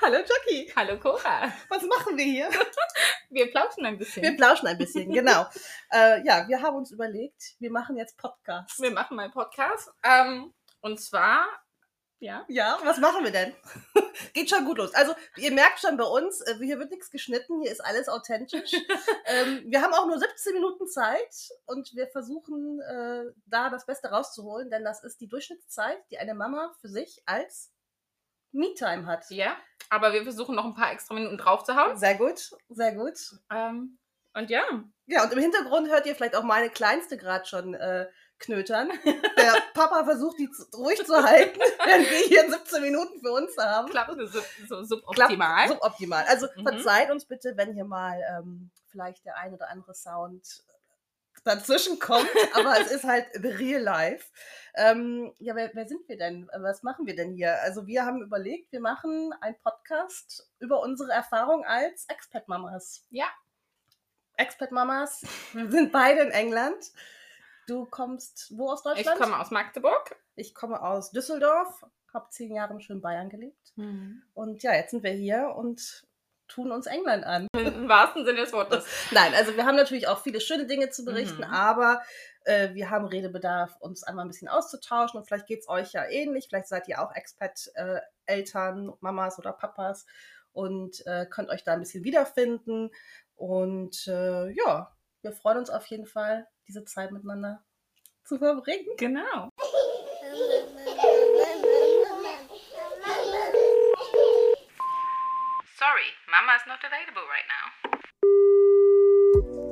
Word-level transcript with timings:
Hallo 0.00 0.18
Jackie. 0.18 0.72
Hallo 0.74 0.98
Cora. 0.98 1.52
Was 1.68 1.82
machen 1.82 2.16
wir 2.16 2.24
hier? 2.24 2.50
Wir 3.30 3.50
plauschen 3.50 3.86
ein 3.86 3.96
bisschen. 3.96 4.22
Wir 4.22 4.36
plauschen 4.36 4.66
ein 4.66 4.78
bisschen, 4.78 5.12
genau. 5.12 5.46
äh, 5.92 6.24
ja, 6.24 6.46
wir 6.46 6.62
haben 6.62 6.76
uns 6.76 6.92
überlegt, 6.92 7.56
wir 7.58 7.70
machen 7.70 7.96
jetzt 7.96 8.16
Podcast. 8.16 8.80
Wir 8.80 8.92
machen 8.92 9.16
mal 9.16 9.28
Podcast. 9.30 9.90
Ähm, 10.04 10.54
und 10.80 11.00
zwar, 11.00 11.46
ja. 12.20 12.44
Ja, 12.48 12.78
was 12.84 12.98
machen 12.98 13.24
wir 13.24 13.32
denn? 13.32 13.52
Geht 14.34 14.50
schon 14.50 14.64
gut 14.64 14.78
los. 14.78 14.94
Also, 14.94 15.14
ihr 15.36 15.50
merkt 15.50 15.80
schon 15.80 15.96
bei 15.96 16.04
uns, 16.04 16.42
äh, 16.42 16.54
hier 16.60 16.78
wird 16.78 16.90
nichts 16.90 17.10
geschnitten, 17.10 17.60
hier 17.60 17.72
ist 17.72 17.84
alles 17.84 18.08
authentisch. 18.08 18.72
ähm, 19.26 19.64
wir 19.66 19.82
haben 19.82 19.94
auch 19.94 20.06
nur 20.06 20.18
17 20.18 20.54
Minuten 20.54 20.86
Zeit 20.86 21.48
und 21.66 21.92
wir 21.94 22.06
versuchen 22.06 22.80
äh, 22.80 23.32
da 23.46 23.68
das 23.68 23.86
Beste 23.86 24.08
rauszuholen, 24.08 24.70
denn 24.70 24.84
das 24.84 25.02
ist 25.02 25.20
die 25.20 25.28
Durchschnittszeit, 25.28 25.98
die 26.10 26.18
eine 26.18 26.34
Mama 26.34 26.72
für 26.80 26.88
sich 26.88 27.22
als 27.26 27.73
Me-Time 28.54 29.06
hat. 29.06 29.30
Ja, 29.30 29.56
aber 29.90 30.12
wir 30.12 30.22
versuchen 30.22 30.54
noch 30.54 30.64
ein 30.64 30.74
paar 30.74 30.92
extra 30.92 31.14
Minuten 31.14 31.38
draufzuhauen. 31.38 31.96
Sehr 31.96 32.14
gut, 32.14 32.50
sehr 32.68 32.94
gut. 32.94 33.18
Ähm, 33.50 33.98
und 34.34 34.50
ja. 34.50 34.62
Ja, 35.06 35.24
und 35.24 35.32
im 35.32 35.38
Hintergrund 35.38 35.88
hört 35.88 36.06
ihr 36.06 36.14
vielleicht 36.14 36.36
auch 36.36 36.42
meine 36.42 36.70
Kleinste 36.70 37.16
gerade 37.16 37.46
schon 37.46 37.74
äh, 37.74 38.06
knötern. 38.38 38.90
Der 39.36 39.54
Papa 39.74 40.04
versucht, 40.04 40.38
die 40.38 40.50
zu, 40.50 40.64
ruhig 40.76 41.04
zu 41.04 41.22
halten, 41.22 41.60
während 41.84 42.10
wir 42.10 42.18
hier 42.26 42.50
17 42.50 42.82
Minuten 42.82 43.20
für 43.20 43.32
uns 43.32 43.56
haben. 43.58 43.88
Klappt 43.90 44.16
so, 44.28 44.40
so 44.66 44.82
suboptimal. 44.82 45.66
Klappt 45.66 45.82
suboptimal. 45.82 46.24
Also 46.26 46.46
mhm. 46.56 46.66
verzeiht 46.66 47.10
uns 47.10 47.26
bitte, 47.26 47.52
wenn 47.56 47.74
hier 47.74 47.84
mal 47.84 48.18
ähm, 48.36 48.70
vielleicht 48.90 49.24
der 49.24 49.36
ein 49.36 49.54
oder 49.54 49.68
andere 49.70 49.94
Sound 49.94 50.64
dazwischen 51.42 51.98
kommt, 51.98 52.30
aber 52.54 52.80
es 52.80 52.90
ist 52.90 53.04
halt 53.04 53.26
real 53.34 53.82
life. 53.82 54.30
Ähm, 54.76 55.32
ja, 55.38 55.54
wer, 55.54 55.70
wer, 55.74 55.86
sind 55.86 56.08
wir 56.08 56.16
denn? 56.16 56.50
Was 56.56 56.82
machen 56.82 57.06
wir 57.06 57.14
denn 57.14 57.32
hier? 57.32 57.60
Also 57.62 57.86
wir 57.86 58.04
haben 58.04 58.22
überlegt, 58.22 58.72
wir 58.72 58.80
machen 58.80 59.32
einen 59.40 59.56
Podcast 59.60 60.50
über 60.58 60.80
unsere 60.80 61.12
Erfahrung 61.12 61.64
als 61.64 62.06
Expat-Mamas. 62.08 63.06
Ja. 63.10 63.26
Expat-Mamas. 64.36 65.24
Wir 65.52 65.70
sind 65.70 65.92
beide 65.92 66.22
in 66.22 66.30
England. 66.30 66.92
Du 67.66 67.86
kommst 67.86 68.52
wo 68.56 68.70
aus 68.70 68.82
Deutschland? 68.82 69.18
Ich 69.18 69.22
komme 69.24 69.40
aus 69.40 69.50
Magdeburg. 69.50 70.16
Ich 70.34 70.54
komme 70.54 70.82
aus 70.82 71.12
Düsseldorf. 71.12 71.86
Habe 72.12 72.30
zehn 72.30 72.54
Jahre 72.54 72.74
im 72.74 72.80
schönen 72.80 73.00
Bayern 73.00 73.28
gelebt. 73.28 73.72
Mhm. 73.76 74.22
Und 74.34 74.62
ja, 74.62 74.74
jetzt 74.74 74.90
sind 74.90 75.02
wir 75.02 75.12
hier 75.12 75.54
und 75.56 76.04
tun 76.54 76.70
uns 76.70 76.86
England 76.86 77.24
an. 77.24 77.48
Im 77.56 77.88
wahrsten 77.88 78.24
Sinne 78.24 78.40
des 78.40 78.52
Wortes. 78.52 78.86
Nein, 79.10 79.34
also 79.34 79.56
wir 79.56 79.66
haben 79.66 79.76
natürlich 79.76 80.06
auch 80.06 80.22
viele 80.22 80.40
schöne 80.40 80.66
Dinge 80.66 80.90
zu 80.90 81.04
berichten, 81.04 81.38
mhm. 81.38 81.52
aber 81.52 82.02
äh, 82.44 82.72
wir 82.74 82.90
haben 82.90 83.06
Redebedarf, 83.06 83.76
uns 83.80 84.04
einmal 84.04 84.24
ein 84.24 84.28
bisschen 84.28 84.48
auszutauschen 84.48 85.18
und 85.18 85.26
vielleicht 85.26 85.46
geht 85.46 85.60
es 85.60 85.68
euch 85.68 85.92
ja 85.92 86.04
ähnlich. 86.08 86.46
Vielleicht 86.48 86.68
seid 86.68 86.88
ihr 86.88 87.02
auch 87.02 87.14
Expat-Eltern, 87.14 88.88
äh, 88.88 88.92
Mamas 89.00 89.38
oder 89.38 89.52
Papas 89.52 90.06
und 90.52 91.04
äh, 91.06 91.26
könnt 91.26 91.50
euch 91.50 91.64
da 91.64 91.72
ein 91.72 91.80
bisschen 91.80 92.04
wiederfinden. 92.04 92.90
Und 93.34 94.06
äh, 94.06 94.50
ja, 94.50 94.94
wir 95.22 95.32
freuen 95.32 95.58
uns 95.58 95.70
auf 95.70 95.86
jeden 95.86 96.06
Fall, 96.06 96.46
diese 96.68 96.84
Zeit 96.84 97.10
miteinander 97.10 97.64
zu 98.24 98.38
verbringen. 98.38 98.86
Genau. 98.96 99.48
is 106.56 106.66
not 106.68 106.78
available 106.84 107.26
right 107.34 107.48
now. 107.50 107.64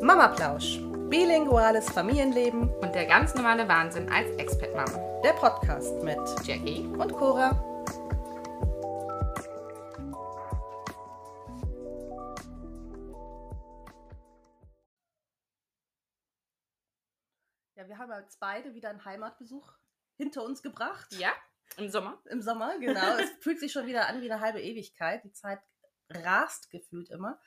Mama 0.02 0.28
Plausch. 0.34 0.80
Bilinguales 1.08 1.88
Familienleben 1.90 2.68
und 2.80 2.94
der 2.94 3.06
ganz 3.06 3.34
normale 3.34 3.68
Wahnsinn 3.68 4.10
als 4.10 4.30
Expat-Mama. 4.36 5.20
Der 5.22 5.32
Podcast 5.34 6.02
mit 6.02 6.18
Jackie 6.44 6.80
und 6.80 7.12
Cora. 7.12 7.50
Ja, 17.76 17.86
wir 17.86 17.98
haben 17.98 18.10
jetzt 18.20 18.40
beide 18.40 18.74
wieder 18.74 18.90
einen 18.90 19.04
Heimatbesuch 19.04 19.72
hinter 20.16 20.42
uns 20.42 20.62
gebracht. 20.62 21.12
Ja, 21.12 21.32
im 21.76 21.88
Sommer. 21.88 22.20
Im 22.28 22.42
Sommer, 22.42 22.76
genau. 22.78 23.16
es 23.18 23.30
fühlt 23.40 23.60
sich 23.60 23.70
schon 23.70 23.86
wieder 23.86 24.08
an 24.08 24.20
wie 24.20 24.30
eine 24.30 24.40
halbe 24.40 24.60
Ewigkeit. 24.60 25.22
Die 25.24 25.32
Zeit 25.32 25.60
rast 26.14 26.70
gefühlt 26.70 27.10
immer. 27.10 27.38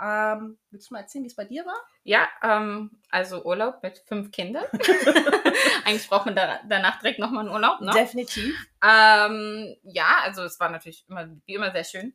Ähm, 0.00 0.58
willst 0.70 0.90
du 0.90 0.94
mal 0.94 1.00
erzählen, 1.00 1.24
wie 1.24 1.28
es 1.28 1.36
bei 1.36 1.44
dir 1.44 1.64
war? 1.64 1.78
Ja, 2.02 2.28
ähm, 2.42 3.00
also 3.10 3.44
Urlaub 3.44 3.82
mit 3.82 3.98
fünf 4.06 4.30
Kindern. 4.30 4.64
Eigentlich 5.84 6.08
braucht 6.08 6.26
man 6.26 6.36
da, 6.36 6.60
danach 6.68 6.98
direkt 7.00 7.18
nochmal 7.18 7.46
einen 7.46 7.54
Urlaub, 7.54 7.80
ne? 7.80 7.92
Definitiv. 7.92 8.54
Ähm, 8.84 9.76
ja, 9.82 10.18
also 10.22 10.42
es 10.42 10.60
war 10.60 10.68
natürlich 10.70 11.06
immer, 11.08 11.28
wie 11.46 11.54
immer 11.54 11.72
sehr 11.72 11.84
schön. 11.84 12.14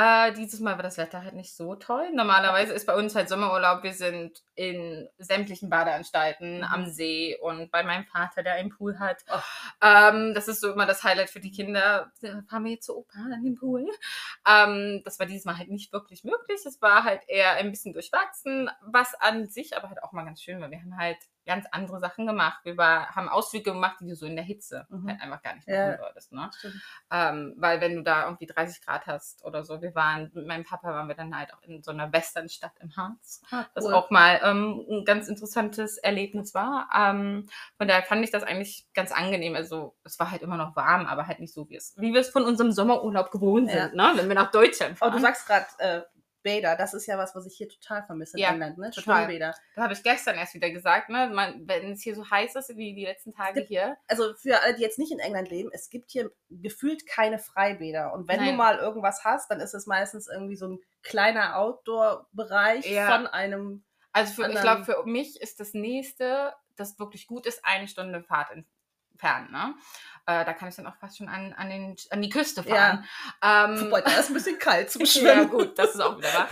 Äh, 0.00 0.32
dieses 0.34 0.60
Mal 0.60 0.76
war 0.76 0.84
das 0.84 0.96
Wetter 0.96 1.24
halt 1.24 1.34
nicht 1.34 1.52
so 1.52 1.74
toll. 1.74 2.12
Normalerweise 2.12 2.72
ist 2.72 2.86
bei 2.86 2.94
uns 2.94 3.16
halt 3.16 3.28
Sommerurlaub. 3.28 3.82
Wir 3.82 3.94
sind 3.94 4.44
in 4.54 5.08
sämtlichen 5.18 5.70
Badeanstalten 5.70 6.58
mhm. 6.58 6.64
am 6.64 6.86
See 6.86 7.36
und 7.42 7.72
bei 7.72 7.82
meinem 7.82 8.04
Vater, 8.04 8.44
der 8.44 8.52
einen 8.52 8.70
Pool 8.70 9.00
hat. 9.00 9.24
Oh. 9.28 9.40
Ähm, 9.82 10.34
das 10.34 10.46
ist 10.46 10.60
so 10.60 10.72
immer 10.72 10.86
das 10.86 11.02
Highlight 11.02 11.30
für 11.30 11.40
die 11.40 11.50
Kinder. 11.50 12.12
Fahren 12.48 12.64
wir 12.64 12.70
jetzt 12.70 12.86
zu 12.86 12.96
Opa 12.96 13.18
an 13.18 13.42
den 13.42 13.56
Pool? 13.56 13.88
Ähm, 14.48 15.02
das 15.04 15.18
war 15.18 15.26
dieses 15.26 15.44
Mal 15.44 15.58
halt 15.58 15.68
nicht 15.68 15.92
wirklich 15.92 16.22
möglich. 16.22 16.64
Es 16.64 16.80
war 16.80 17.02
halt 17.02 17.22
eher 17.26 17.54
ein 17.54 17.72
bisschen 17.72 17.92
durchwachsen, 17.92 18.70
was 18.82 19.16
an 19.16 19.48
sich 19.48 19.76
aber 19.76 19.88
halt 19.88 20.04
auch 20.04 20.12
mal 20.12 20.24
ganz 20.24 20.40
schön 20.40 20.60
war. 20.60 20.70
Wir 20.70 20.78
haben 20.78 20.96
halt 20.96 21.18
ganz 21.48 21.66
andere 21.72 21.98
Sachen 21.98 22.26
gemacht. 22.26 22.60
Wir 22.62 22.76
war, 22.76 23.16
haben 23.16 23.28
Ausflüge 23.28 23.72
gemacht, 23.72 23.96
die 24.00 24.06
du 24.06 24.14
so 24.14 24.26
in 24.26 24.36
der 24.36 24.44
Hitze 24.44 24.86
mhm. 24.90 25.08
halt 25.08 25.20
einfach 25.20 25.42
gar 25.42 25.54
nicht 25.54 25.66
machen 25.66 25.78
ja, 25.78 25.98
würdest. 25.98 26.32
Ne? 26.32 26.50
Ähm, 27.10 27.54
weil 27.56 27.80
wenn 27.80 27.96
du 27.96 28.02
da 28.02 28.26
irgendwie 28.26 28.46
30 28.46 28.84
Grad 28.84 29.06
hast 29.06 29.44
oder 29.44 29.64
so, 29.64 29.80
wir 29.80 29.94
waren, 29.94 30.30
mit 30.34 30.46
meinem 30.46 30.64
Papa 30.64 30.88
waren 30.88 31.08
wir 31.08 31.14
dann 31.14 31.36
halt 31.36 31.52
auch 31.54 31.62
in 31.62 31.82
so 31.82 31.90
einer 31.90 32.12
Westernstadt 32.12 32.72
im 32.80 32.94
Harz, 32.94 33.42
ah, 33.50 33.60
cool. 33.60 33.66
was 33.74 33.86
auch 33.86 34.10
mal 34.10 34.40
ähm, 34.44 34.84
ein 34.90 35.04
ganz 35.06 35.26
interessantes 35.26 35.96
Erlebnis 35.96 36.54
war. 36.54 36.88
Ähm, 36.94 37.48
von 37.78 37.88
daher 37.88 38.02
fand 38.02 38.22
ich 38.22 38.30
das 38.30 38.42
eigentlich 38.42 38.86
ganz 38.92 39.10
angenehm. 39.10 39.56
Also 39.56 39.96
es 40.04 40.18
war 40.18 40.30
halt 40.30 40.42
immer 40.42 40.58
noch 40.58 40.76
warm, 40.76 41.06
aber 41.06 41.26
halt 41.26 41.40
nicht 41.40 41.54
so, 41.54 41.68
wie 41.70 41.76
es, 41.76 41.94
wie 41.96 42.12
wir 42.12 42.20
es 42.20 42.28
von 42.28 42.44
unserem 42.44 42.72
Sommerurlaub 42.72 43.30
gewohnt 43.30 43.70
ja. 43.70 43.84
sind, 43.84 43.94
ne? 43.94 44.12
wenn 44.16 44.28
wir 44.28 44.34
nach 44.34 44.50
Deutschland 44.50 44.98
fahren. 44.98 45.12
Oh, 45.12 45.16
du 45.16 45.22
sagst 45.22 45.46
gerade, 45.46 45.66
äh, 45.78 46.02
Bäder, 46.48 46.76
das 46.76 46.94
ist 46.94 47.04
ja 47.04 47.18
was, 47.18 47.34
was 47.34 47.44
ich 47.44 47.58
hier 47.58 47.68
total 47.68 48.02
vermisse 48.04 48.38
ja, 48.38 48.48
in 48.48 48.54
England, 48.54 48.78
ne? 48.78 48.90
Schwimmbäder. 48.90 49.54
Da 49.76 49.82
habe 49.82 49.92
ich 49.92 50.02
gestern 50.02 50.36
erst 50.36 50.54
wieder 50.54 50.70
gesagt, 50.70 51.10
ne? 51.10 51.30
Man, 51.30 51.68
wenn 51.68 51.92
es 51.92 52.02
hier 52.02 52.14
so 52.14 52.30
heiß 52.30 52.54
ist 52.56 52.74
wie 52.74 52.94
die 52.94 53.04
letzten 53.04 53.34
Tage 53.34 53.60
gibt, 53.60 53.68
hier. 53.68 53.98
Also 54.06 54.34
für 54.34 54.62
alle, 54.62 54.74
die 54.74 54.80
jetzt 54.80 54.98
nicht 54.98 55.12
in 55.12 55.18
England 55.18 55.50
leben, 55.50 55.68
es 55.74 55.90
gibt 55.90 56.10
hier 56.10 56.30
gefühlt 56.48 57.06
keine 57.06 57.38
Freibäder. 57.38 58.14
Und 58.14 58.28
wenn 58.28 58.40
Nein. 58.40 58.52
du 58.52 58.54
mal 58.54 58.78
irgendwas 58.78 59.24
hast, 59.24 59.50
dann 59.50 59.60
ist 59.60 59.74
es 59.74 59.86
meistens 59.86 60.26
irgendwie 60.26 60.56
so 60.56 60.68
ein 60.68 60.78
kleiner 61.02 61.58
Outdoor-Bereich 61.58 62.90
ja. 62.90 63.14
von 63.14 63.26
einem. 63.26 63.84
Also 64.12 64.32
für, 64.32 64.50
ich 64.50 64.60
glaube, 64.60 64.86
für 64.86 65.04
mich 65.04 65.38
ist 65.42 65.60
das 65.60 65.74
nächste, 65.74 66.54
das 66.76 66.98
wirklich 66.98 67.26
gut 67.26 67.44
ist, 67.44 67.60
eine 67.62 67.88
Stunde 67.88 68.22
Fahrt 68.22 68.50
entfernt. 69.18 69.50
Ne? 69.50 69.74
Äh, 70.26 70.44
da 70.44 70.52
kann 70.52 70.68
ich 70.68 70.76
dann 70.76 70.86
auch 70.86 70.96
fast 70.96 71.18
schon 71.18 71.28
an, 71.28 71.52
an, 71.54 71.70
den, 71.70 71.96
an 72.10 72.22
die 72.22 72.28
Küste 72.28 72.62
fahren. 72.62 73.04
Ja. 73.42 73.64
Ähm, 73.64 73.86
Wobei, 73.86 74.02
da 74.02 74.10
ist 74.12 74.28
ein 74.28 74.34
bisschen 74.34 74.58
kalt 74.58 74.90
zum 74.90 75.06
Schwimmen. 75.06 75.26
ja, 75.26 75.44
gut, 75.44 75.78
das 75.78 75.94
ist 75.94 76.00
auch 76.00 76.18
wieder 76.18 76.32
wahr. 76.34 76.48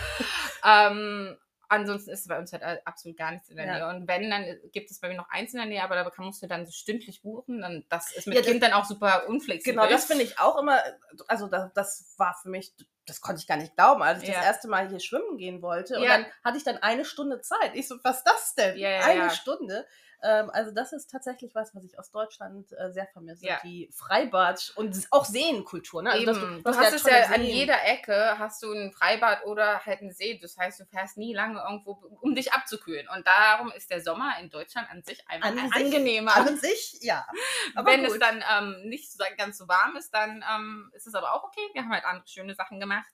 ähm, 0.63 1.37
ansonsten 1.69 2.11
ist 2.11 2.27
bei 2.27 2.39
uns 2.39 2.53
halt 2.53 2.63
absolut 2.85 3.17
gar 3.17 3.31
nichts 3.31 3.49
in 3.49 3.57
der 3.57 3.65
ja. 3.65 3.73
Nähe. 3.73 3.87
Und 3.89 4.07
wenn, 4.07 4.29
dann 4.29 4.45
gibt 4.71 4.89
es 4.89 4.99
bei 4.99 5.09
mir 5.09 5.15
noch 5.15 5.29
eins 5.29 5.53
in 5.53 5.59
der 5.59 5.67
Nähe, 5.67 5.83
aber 5.83 5.95
da 5.95 6.11
musst 6.17 6.41
du 6.41 6.47
dann 6.47 6.65
so 6.65 6.71
stündlich 6.71 7.21
buchen. 7.21 7.61
Dann, 7.61 7.85
das 7.89 8.11
ist 8.11 8.27
mit 8.27 8.37
ja, 8.37 8.41
Kind 8.41 8.63
dann 8.63 8.73
auch 8.73 8.85
super 8.85 9.27
unflexibel. 9.27 9.75
Genau, 9.75 9.89
das 9.89 10.05
finde 10.05 10.23
ich 10.23 10.39
auch 10.39 10.57
immer, 10.59 10.81
also 11.27 11.47
das, 11.47 11.71
das 11.73 12.15
war 12.17 12.35
für 12.41 12.49
mich 12.49 12.73
das 13.05 13.21
konnte 13.21 13.39
ich 13.39 13.47
gar 13.47 13.55
nicht 13.55 13.73
glauben, 13.73 14.03
als 14.03 14.21
ich 14.21 14.27
ja. 14.27 14.35
das 14.35 14.43
erste 14.43 14.67
Mal 14.67 14.89
hier 14.89 14.99
schwimmen 14.99 15.37
gehen 15.37 15.61
wollte. 15.61 15.95
Und 15.95 16.03
ja. 16.03 16.09
dann 16.09 16.25
hatte 16.43 16.57
ich 16.57 16.65
dann 16.65 16.75
eine 16.79 17.05
Stunde 17.05 17.39
Zeit. 17.39 17.73
Ich 17.73 17.87
so, 17.87 17.95
was 18.03 18.17
ist 18.17 18.23
das 18.25 18.55
denn? 18.55 18.77
Ja, 18.77 18.99
eine 18.99 19.29
Stunde. 19.29 19.87
Ähm, 20.23 20.49
also 20.51 20.71
das 20.71 20.93
ist 20.93 21.11
tatsächlich 21.11 21.53
was, 21.53 21.75
was 21.75 21.83
ich 21.83 21.99
aus 21.99 22.09
Deutschland 22.09 22.71
äh, 22.73 22.91
sehr 22.91 23.07
vermisse. 23.07 23.45
Ja. 23.45 23.59
Die 23.63 23.89
Freibad 23.93 24.73
und 24.75 25.07
auch 25.11 25.25
Seenkultur. 25.25 26.01
Ne? 26.01 26.11
Also, 26.11 26.33
du, 26.33 26.61
du, 26.63 26.75
hast 26.75 26.93
es 26.93 27.03
ja 27.03 27.25
Seen. 27.25 27.33
an 27.33 27.43
jeder 27.43 27.85
Ecke, 27.85 28.39
hast 28.39 28.63
du 28.63 28.71
ein 28.71 28.91
Freibad 28.91 29.45
oder 29.45 29.85
halt 29.85 30.01
einen 30.01 30.11
See. 30.11 30.39
Das 30.41 30.57
heißt, 30.57 30.79
du 30.79 30.85
fährst 30.85 31.17
nie 31.17 31.35
lange 31.35 31.59
irgendwo, 31.59 31.91
um 32.21 32.33
dich 32.33 32.51
abzukühlen. 32.51 33.07
Und 33.15 33.27
darum 33.27 33.71
ist 33.71 33.91
der 33.91 34.01
Sommer 34.01 34.33
in 34.41 34.49
Deutschland 34.49 34.89
an 34.89 35.03
sich 35.03 35.23
einfach 35.29 35.49
an 35.49 35.71
angenehmer. 35.71 36.35
An 36.35 36.57
sich, 36.57 36.97
ja. 37.01 37.27
Aber 37.75 37.91
Wenn 37.91 38.03
gut. 38.03 38.13
es 38.13 38.19
dann 38.19 38.43
ähm, 38.57 38.89
nicht 38.89 39.11
so, 39.11 39.23
ganz 39.37 39.57
so 39.57 39.67
warm 39.67 39.95
ist, 39.97 40.13
dann 40.13 40.43
ähm, 40.51 40.91
ist 40.95 41.05
es 41.05 41.13
aber 41.13 41.33
auch 41.33 41.43
okay. 41.43 41.61
Wir 41.73 41.83
haben 41.83 41.91
halt 41.91 42.05
andere 42.05 42.27
schöne 42.27 42.55
Sachen 42.55 42.79
gemacht. 42.79 43.13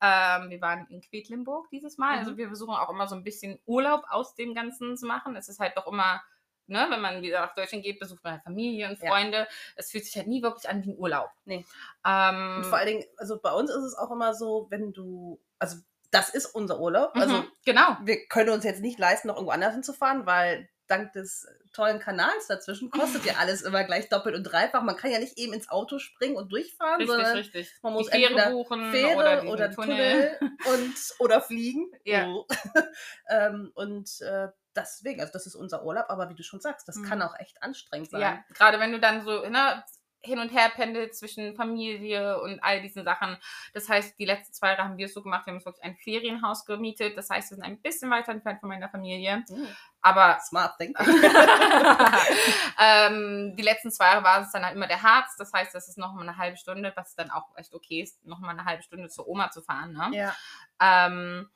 Ähm, 0.00 0.50
wir 0.50 0.60
waren 0.60 0.86
in 0.88 1.00
Quedlinburg 1.00 1.68
dieses 1.70 1.98
Mal. 1.98 2.14
Mhm. 2.14 2.18
Also 2.20 2.36
wir 2.36 2.46
versuchen 2.46 2.74
auch 2.74 2.90
immer 2.90 3.08
so 3.08 3.16
ein 3.16 3.24
bisschen 3.24 3.58
Urlaub 3.66 4.04
aus 4.08 4.34
dem 4.34 4.54
Ganzen 4.54 4.96
zu 4.96 5.06
machen. 5.06 5.36
Es 5.36 5.48
ist 5.48 5.58
halt 5.58 5.76
doch 5.76 5.86
immer 5.86 6.22
ne, 6.68 6.86
wenn 6.90 7.00
man 7.00 7.22
wieder 7.22 7.40
nach 7.40 7.54
Deutschland 7.54 7.84
geht, 7.84 7.98
besucht 7.98 8.22
man 8.22 8.34
halt 8.34 8.42
Familie 8.42 8.88
und 8.88 8.98
Freunde. 8.98 9.38
Ja. 9.38 9.46
Es 9.76 9.90
fühlt 9.90 10.04
sich 10.04 10.16
halt 10.16 10.26
nie 10.26 10.42
wirklich 10.42 10.68
an 10.68 10.84
wie 10.84 10.90
ein 10.90 10.98
Urlaub. 10.98 11.30
Nee. 11.44 11.64
Ähm, 12.06 12.56
und 12.58 12.66
vor 12.66 12.78
allen 12.78 12.88
Dingen, 12.88 13.04
also 13.16 13.38
bei 13.40 13.52
uns 13.52 13.70
ist 13.70 13.82
es 13.82 13.94
auch 13.96 14.10
immer 14.10 14.34
so, 14.34 14.66
wenn 14.70 14.92
du, 14.92 15.40
also 15.58 15.78
das 16.10 16.30
ist 16.30 16.46
unser 16.46 16.80
Urlaub. 16.80 17.12
Also 17.14 17.38
mhm, 17.38 17.48
genau. 17.64 17.96
Wir 18.02 18.26
können 18.28 18.50
uns 18.50 18.64
jetzt 18.64 18.80
nicht 18.80 18.98
leisten, 18.98 19.28
noch 19.28 19.36
irgendwo 19.36 19.52
anders 19.52 19.74
hinzufahren, 19.74 20.26
weil 20.26 20.68
dank 20.88 21.12
des 21.12 21.46
tollen 21.72 22.00
Kanals 22.00 22.46
dazwischen 22.46 22.90
kostet 22.90 23.24
ja 23.24 23.34
alles 23.38 23.62
immer 23.62 23.84
gleich 23.84 24.08
doppelt 24.08 24.34
und 24.34 24.44
dreifach. 24.44 24.82
Man 24.82 24.96
kann 24.96 25.10
ja 25.10 25.18
nicht 25.18 25.38
eben 25.38 25.52
ins 25.52 25.68
Auto 25.68 25.98
springen 25.98 26.36
und 26.36 26.50
durchfahren, 26.50 27.00
Richtig, 27.00 27.14
sondern 27.14 27.36
richtig. 27.36 27.74
man 27.82 27.92
muss 27.92 28.08
Fähre 28.08 28.24
entweder 28.24 28.50
buchen 28.50 28.90
Fähre 28.90 29.16
oder, 29.16 29.52
oder, 29.52 29.68
diesen 29.68 29.84
Tunnel, 29.84 30.38
und 30.40 30.94
oder 31.18 31.40
fliegen. 31.40 31.92
Ja. 32.04 32.24
So. 32.24 32.46
ähm, 33.28 33.70
und 33.74 34.20
äh, 34.22 34.48
deswegen, 34.78 35.20
also 35.20 35.32
das 35.32 35.46
ist 35.46 35.54
unser 35.54 35.84
Urlaub, 35.84 36.06
aber 36.08 36.28
wie 36.30 36.34
du 36.34 36.42
schon 36.42 36.60
sagst, 36.60 36.88
das 36.88 36.96
Mhm. 36.96 37.04
kann 37.08 37.22
auch 37.22 37.38
echt 37.38 37.62
anstrengend 37.62 38.10
sein. 38.10 38.20
Ja, 38.20 38.44
gerade 38.54 38.80
wenn 38.80 38.92
du 38.92 39.00
dann 39.00 39.24
so 39.24 39.46
ne, 39.48 39.84
hin 40.20 40.38
und 40.40 40.48
her 40.48 40.68
pendelst 40.74 41.20
zwischen 41.20 41.54
Familie 41.54 42.40
und 42.40 42.58
all 42.62 42.82
diesen 42.82 43.04
Sachen. 43.04 43.38
Das 43.72 43.88
heißt, 43.88 44.18
die 44.18 44.24
letzten 44.24 44.52
zwei 44.52 44.70
Jahre 44.70 44.82
haben 44.84 44.98
wir 44.98 45.06
es 45.06 45.14
so 45.14 45.22
gemacht, 45.22 45.46
wir 45.46 45.52
haben 45.52 45.58
uns 45.58 45.64
wirklich 45.64 45.84
ein 45.84 45.94
Ferienhaus 45.96 46.64
gemietet. 46.64 47.16
Das 47.16 47.30
heißt, 47.30 47.50
wir 47.50 47.56
sind 47.56 47.64
ein 47.64 47.80
bisschen 47.80 48.10
weiter 48.10 48.32
entfernt 48.32 48.58
von 48.60 48.68
meiner 48.68 48.88
Familie. 48.88 49.44
Mhm. 49.48 49.68
Aber 50.00 50.38
Smart 50.40 50.76
thinking. 50.76 50.96
ähm, 52.80 53.54
die 53.56 53.62
letzten 53.62 53.90
zwei 53.90 54.06
Jahre 54.06 54.24
war 54.24 54.40
es 54.42 54.50
dann 54.52 54.64
halt 54.64 54.74
immer 54.74 54.86
der 54.88 55.02
Harz. 55.02 55.36
Das 55.36 55.52
heißt, 55.52 55.74
das 55.74 55.88
ist 55.88 55.98
noch 55.98 56.12
mal 56.14 56.22
eine 56.22 56.36
halbe 56.36 56.56
Stunde, 56.56 56.92
was 56.96 57.14
dann 57.14 57.30
auch 57.30 57.56
echt 57.56 57.72
okay 57.74 58.02
ist, 58.02 58.24
noch 58.26 58.40
mal 58.40 58.50
eine 58.50 58.64
halbe 58.64 58.82
Stunde 58.82 59.08
zur 59.08 59.28
Oma 59.28 59.50
zu 59.50 59.62
fahren. 59.62 59.92
Ne? 59.92 60.10
ja. 60.16 60.34
Ähm, 60.80 61.48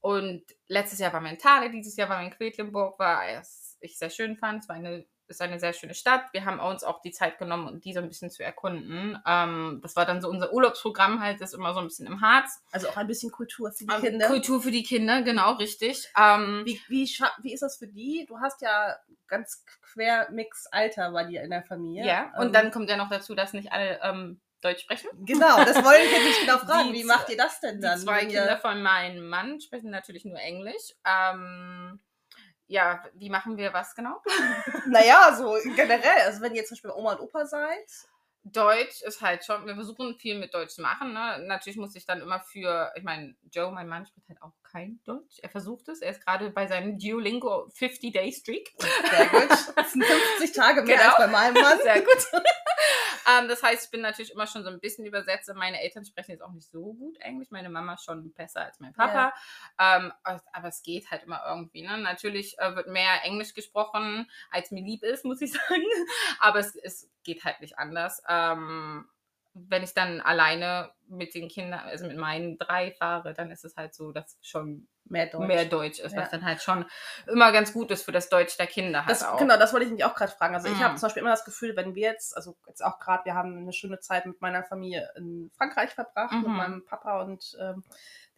und 0.00 0.42
letztes 0.68 0.98
Jahr 0.98 1.12
war 1.12 1.20
wir 1.20 1.30
in 1.30 1.38
Thale, 1.38 1.70
dieses 1.70 1.96
Jahr 1.96 2.08
waren 2.08 2.20
wir 2.20 2.26
in 2.26 2.36
Quedlinburg, 2.36 2.98
war 2.98 3.26
es 3.28 3.76
ich 3.80 3.96
sehr 3.98 4.10
schön 4.10 4.36
fand. 4.36 4.62
Es 4.62 4.68
war 4.68 4.76
eine, 4.76 5.06
ist 5.26 5.40
eine 5.40 5.58
sehr 5.58 5.72
schöne 5.72 5.94
Stadt. 5.94 6.24
Wir 6.32 6.44
haben 6.44 6.60
uns 6.60 6.84
auch 6.84 7.00
die 7.00 7.12
Zeit 7.12 7.38
genommen, 7.38 7.66
um 7.66 7.80
die 7.80 7.94
so 7.94 8.00
ein 8.00 8.08
bisschen 8.08 8.30
zu 8.30 8.42
erkunden. 8.44 9.18
Ähm, 9.26 9.80
das 9.82 9.96
war 9.96 10.04
dann 10.04 10.20
so 10.20 10.28
unser 10.28 10.52
Urlaubsprogramm 10.52 11.22
halt, 11.22 11.40
das 11.40 11.52
ist 11.52 11.58
immer 11.58 11.72
so 11.72 11.80
ein 11.80 11.86
bisschen 11.86 12.06
im 12.06 12.20
Harz. 12.20 12.62
Also 12.72 12.88
auch 12.90 12.96
ein 12.98 13.06
bisschen 13.06 13.30
Kultur 13.32 13.72
für 13.72 13.86
die 13.86 13.92
Ähm, 13.94 14.00
Kinder. 14.02 14.26
Kultur 14.26 14.60
für 14.60 14.70
die 14.70 14.82
Kinder, 14.82 15.22
genau, 15.22 15.52
richtig. 15.54 16.10
Ähm, 16.14 16.62
Wie, 16.66 16.78
wie, 16.88 17.04
wie 17.42 17.54
ist 17.54 17.62
das 17.62 17.78
für 17.78 17.86
die? 17.88 18.26
Du 18.28 18.38
hast 18.40 18.60
ja 18.60 18.96
ganz 19.28 19.64
quermix 19.94 20.66
Alter 20.66 21.12
bei 21.12 21.24
dir 21.24 21.42
in 21.42 21.50
der 21.50 21.62
Familie. 21.62 22.04
ja, 22.04 22.32
und 22.38 22.48
Ähm, 22.48 22.52
dann 22.52 22.70
kommt 22.70 22.90
ja 22.90 22.96
noch 22.98 23.08
dazu, 23.08 23.34
dass 23.34 23.52
nicht 23.54 23.72
alle 23.72 23.98
ähm, 24.02 24.40
Deutsch 24.60 24.82
sprechen. 24.82 25.08
Genau, 25.24 25.64
das 25.64 25.76
wollte 25.84 26.02
ich 26.02 26.12
jetzt 26.12 26.24
nicht 26.24 26.40
genau 26.40 26.58
fragen. 26.66 26.92
Die 26.92 27.00
Wie 27.00 27.04
macht 27.04 27.28
ihr 27.30 27.36
das 27.36 27.60
denn 27.60 27.76
Die 27.76 27.80
dann? 27.82 27.98
zwei 27.98 28.22
wenn 28.22 28.30
ihr- 28.30 28.40
Kinder 28.40 28.58
von 28.58 28.82
meinem 28.82 29.28
Mann 29.28 29.60
sprechen 29.60 29.90
natürlich 29.90 30.24
nur 30.24 30.38
Englisch. 30.38 30.94
Ähm, 31.06 32.00
ja, 32.66 33.02
wie 33.14 33.30
machen 33.30 33.56
wir 33.56 33.72
was 33.72 33.94
genau? 33.94 34.22
Naja, 34.86 35.34
so 35.36 35.56
generell. 35.76 36.22
Also 36.26 36.40
wenn 36.42 36.54
ihr 36.54 36.64
zum 36.64 36.76
Beispiel 36.76 36.90
Oma 36.92 37.12
und 37.14 37.20
Opa 37.20 37.46
seid. 37.46 37.86
Deutsch 38.42 39.02
ist 39.02 39.20
halt 39.20 39.44
schon, 39.44 39.66
wir 39.66 39.74
versuchen 39.74 40.14
viel 40.18 40.38
mit 40.38 40.54
Deutsch 40.54 40.70
zu 40.70 40.80
machen. 40.80 41.12
Ne? 41.12 41.40
Natürlich 41.46 41.76
muss 41.78 41.94
ich 41.94 42.06
dann 42.06 42.22
immer 42.22 42.40
für, 42.40 42.90
ich 42.96 43.02
meine, 43.02 43.34
Joe, 43.52 43.70
mein 43.70 43.86
Mann, 43.86 44.06
spricht 44.06 44.30
halt 44.30 44.40
auch 44.40 44.52
kein 44.62 44.98
Deutsch. 45.04 45.38
Er 45.42 45.50
versucht 45.50 45.88
es. 45.90 46.00
Er 46.00 46.12
ist 46.12 46.24
gerade 46.24 46.48
bei 46.48 46.66
seinem 46.66 46.98
Duolingo 46.98 47.68
50-Day-Streak. 47.78 48.70
Sehr 48.78 49.26
gut. 49.26 49.50
Das 49.76 49.92
sind 49.92 50.02
50 50.06 50.52
Tage 50.52 50.80
mehr 50.82 50.96
Genau. 50.98 51.08
als 51.10 51.16
bei 51.18 51.26
meinem 51.26 51.52
Mann. 51.54 51.78
Sehr 51.82 52.00
gut. 52.00 52.26
Ähm, 53.28 53.48
das 53.48 53.62
heißt, 53.62 53.84
ich 53.84 53.90
bin 53.90 54.00
natürlich 54.00 54.32
immer 54.32 54.46
schon 54.46 54.64
so 54.64 54.70
ein 54.70 54.80
bisschen 54.80 55.04
Übersetzer. 55.04 55.54
Meine 55.54 55.80
Eltern 55.80 56.04
sprechen 56.04 56.32
jetzt 56.32 56.42
auch 56.42 56.52
nicht 56.52 56.70
so 56.70 56.94
gut 56.94 57.18
Englisch. 57.20 57.50
Meine 57.50 57.70
Mama 57.70 57.96
schon 57.96 58.32
besser 58.32 58.64
als 58.64 58.80
mein 58.80 58.92
Papa. 58.92 59.32
Ähm, 59.78 60.12
aber 60.22 60.42
aber 60.52 60.68
es 60.68 60.82
geht 60.82 61.10
halt 61.10 61.24
immer 61.24 61.42
irgendwie. 61.46 61.82
Ne? 61.82 61.98
Natürlich 61.98 62.58
äh, 62.58 62.74
wird 62.74 62.88
mehr 62.88 63.24
Englisch 63.24 63.54
gesprochen, 63.54 64.30
als 64.50 64.70
mir 64.70 64.82
lieb 64.82 65.02
ist, 65.02 65.24
muss 65.24 65.40
ich 65.40 65.52
sagen. 65.68 65.84
Aber 66.38 66.58
es, 66.58 66.74
es 66.76 67.10
geht 67.24 67.44
halt 67.44 67.60
nicht 67.60 67.78
anders. 67.78 68.22
Ähm, 68.28 69.08
wenn 69.54 69.82
ich 69.82 69.94
dann 69.94 70.20
alleine 70.20 70.92
mit 71.08 71.34
den 71.34 71.48
Kindern, 71.48 71.80
also 71.80 72.06
mit 72.06 72.16
meinen 72.16 72.56
drei 72.58 72.92
fahre, 72.92 73.34
dann 73.34 73.50
ist 73.50 73.64
es 73.64 73.76
halt 73.76 73.94
so, 73.94 74.12
dass 74.12 74.38
schon 74.42 74.88
Mehr 75.04 75.26
Deutsch. 75.26 75.46
mehr 75.46 75.64
Deutsch 75.64 75.98
ist, 75.98 76.14
Ja. 76.14 76.22
was 76.22 76.30
dann 76.30 76.44
halt 76.44 76.62
schon 76.62 76.84
immer 77.26 77.50
ganz 77.50 77.72
gut 77.72 77.90
ist 77.90 78.04
für 78.04 78.12
das 78.12 78.28
Deutsch 78.28 78.56
der 78.58 78.68
Kinder 78.68 79.04
halt 79.06 79.16
Das, 79.16 79.26
auch. 79.26 79.40
genau, 79.40 79.56
das 79.56 79.72
wollte 79.72 79.86
ich 79.86 79.92
mich 79.92 80.04
auch 80.04 80.14
gerade 80.14 80.30
fragen. 80.30 80.54
Also 80.54 80.68
ich 80.68 80.78
Mhm. 80.78 80.84
habe 80.84 80.94
zum 80.96 81.06
Beispiel 81.06 81.22
immer 81.22 81.32
das 81.32 81.44
Gefühl, 81.44 81.74
wenn 81.74 81.96
wir 81.96 82.12
jetzt, 82.12 82.36
also 82.36 82.56
jetzt 82.68 82.84
auch 82.84 83.00
gerade, 83.00 83.24
wir 83.24 83.34
haben 83.34 83.56
eine 83.58 83.72
schöne 83.72 83.98
Zeit 83.98 84.26
mit 84.26 84.40
meiner 84.40 84.62
Familie 84.62 85.10
in 85.16 85.50
Frankreich 85.56 85.90
verbracht, 85.90 86.40
mit 86.42 86.42
Mhm. 86.42 86.56
meinem 86.56 86.84
Papa 86.84 87.22
und 87.22 87.56
ähm, 87.60 87.82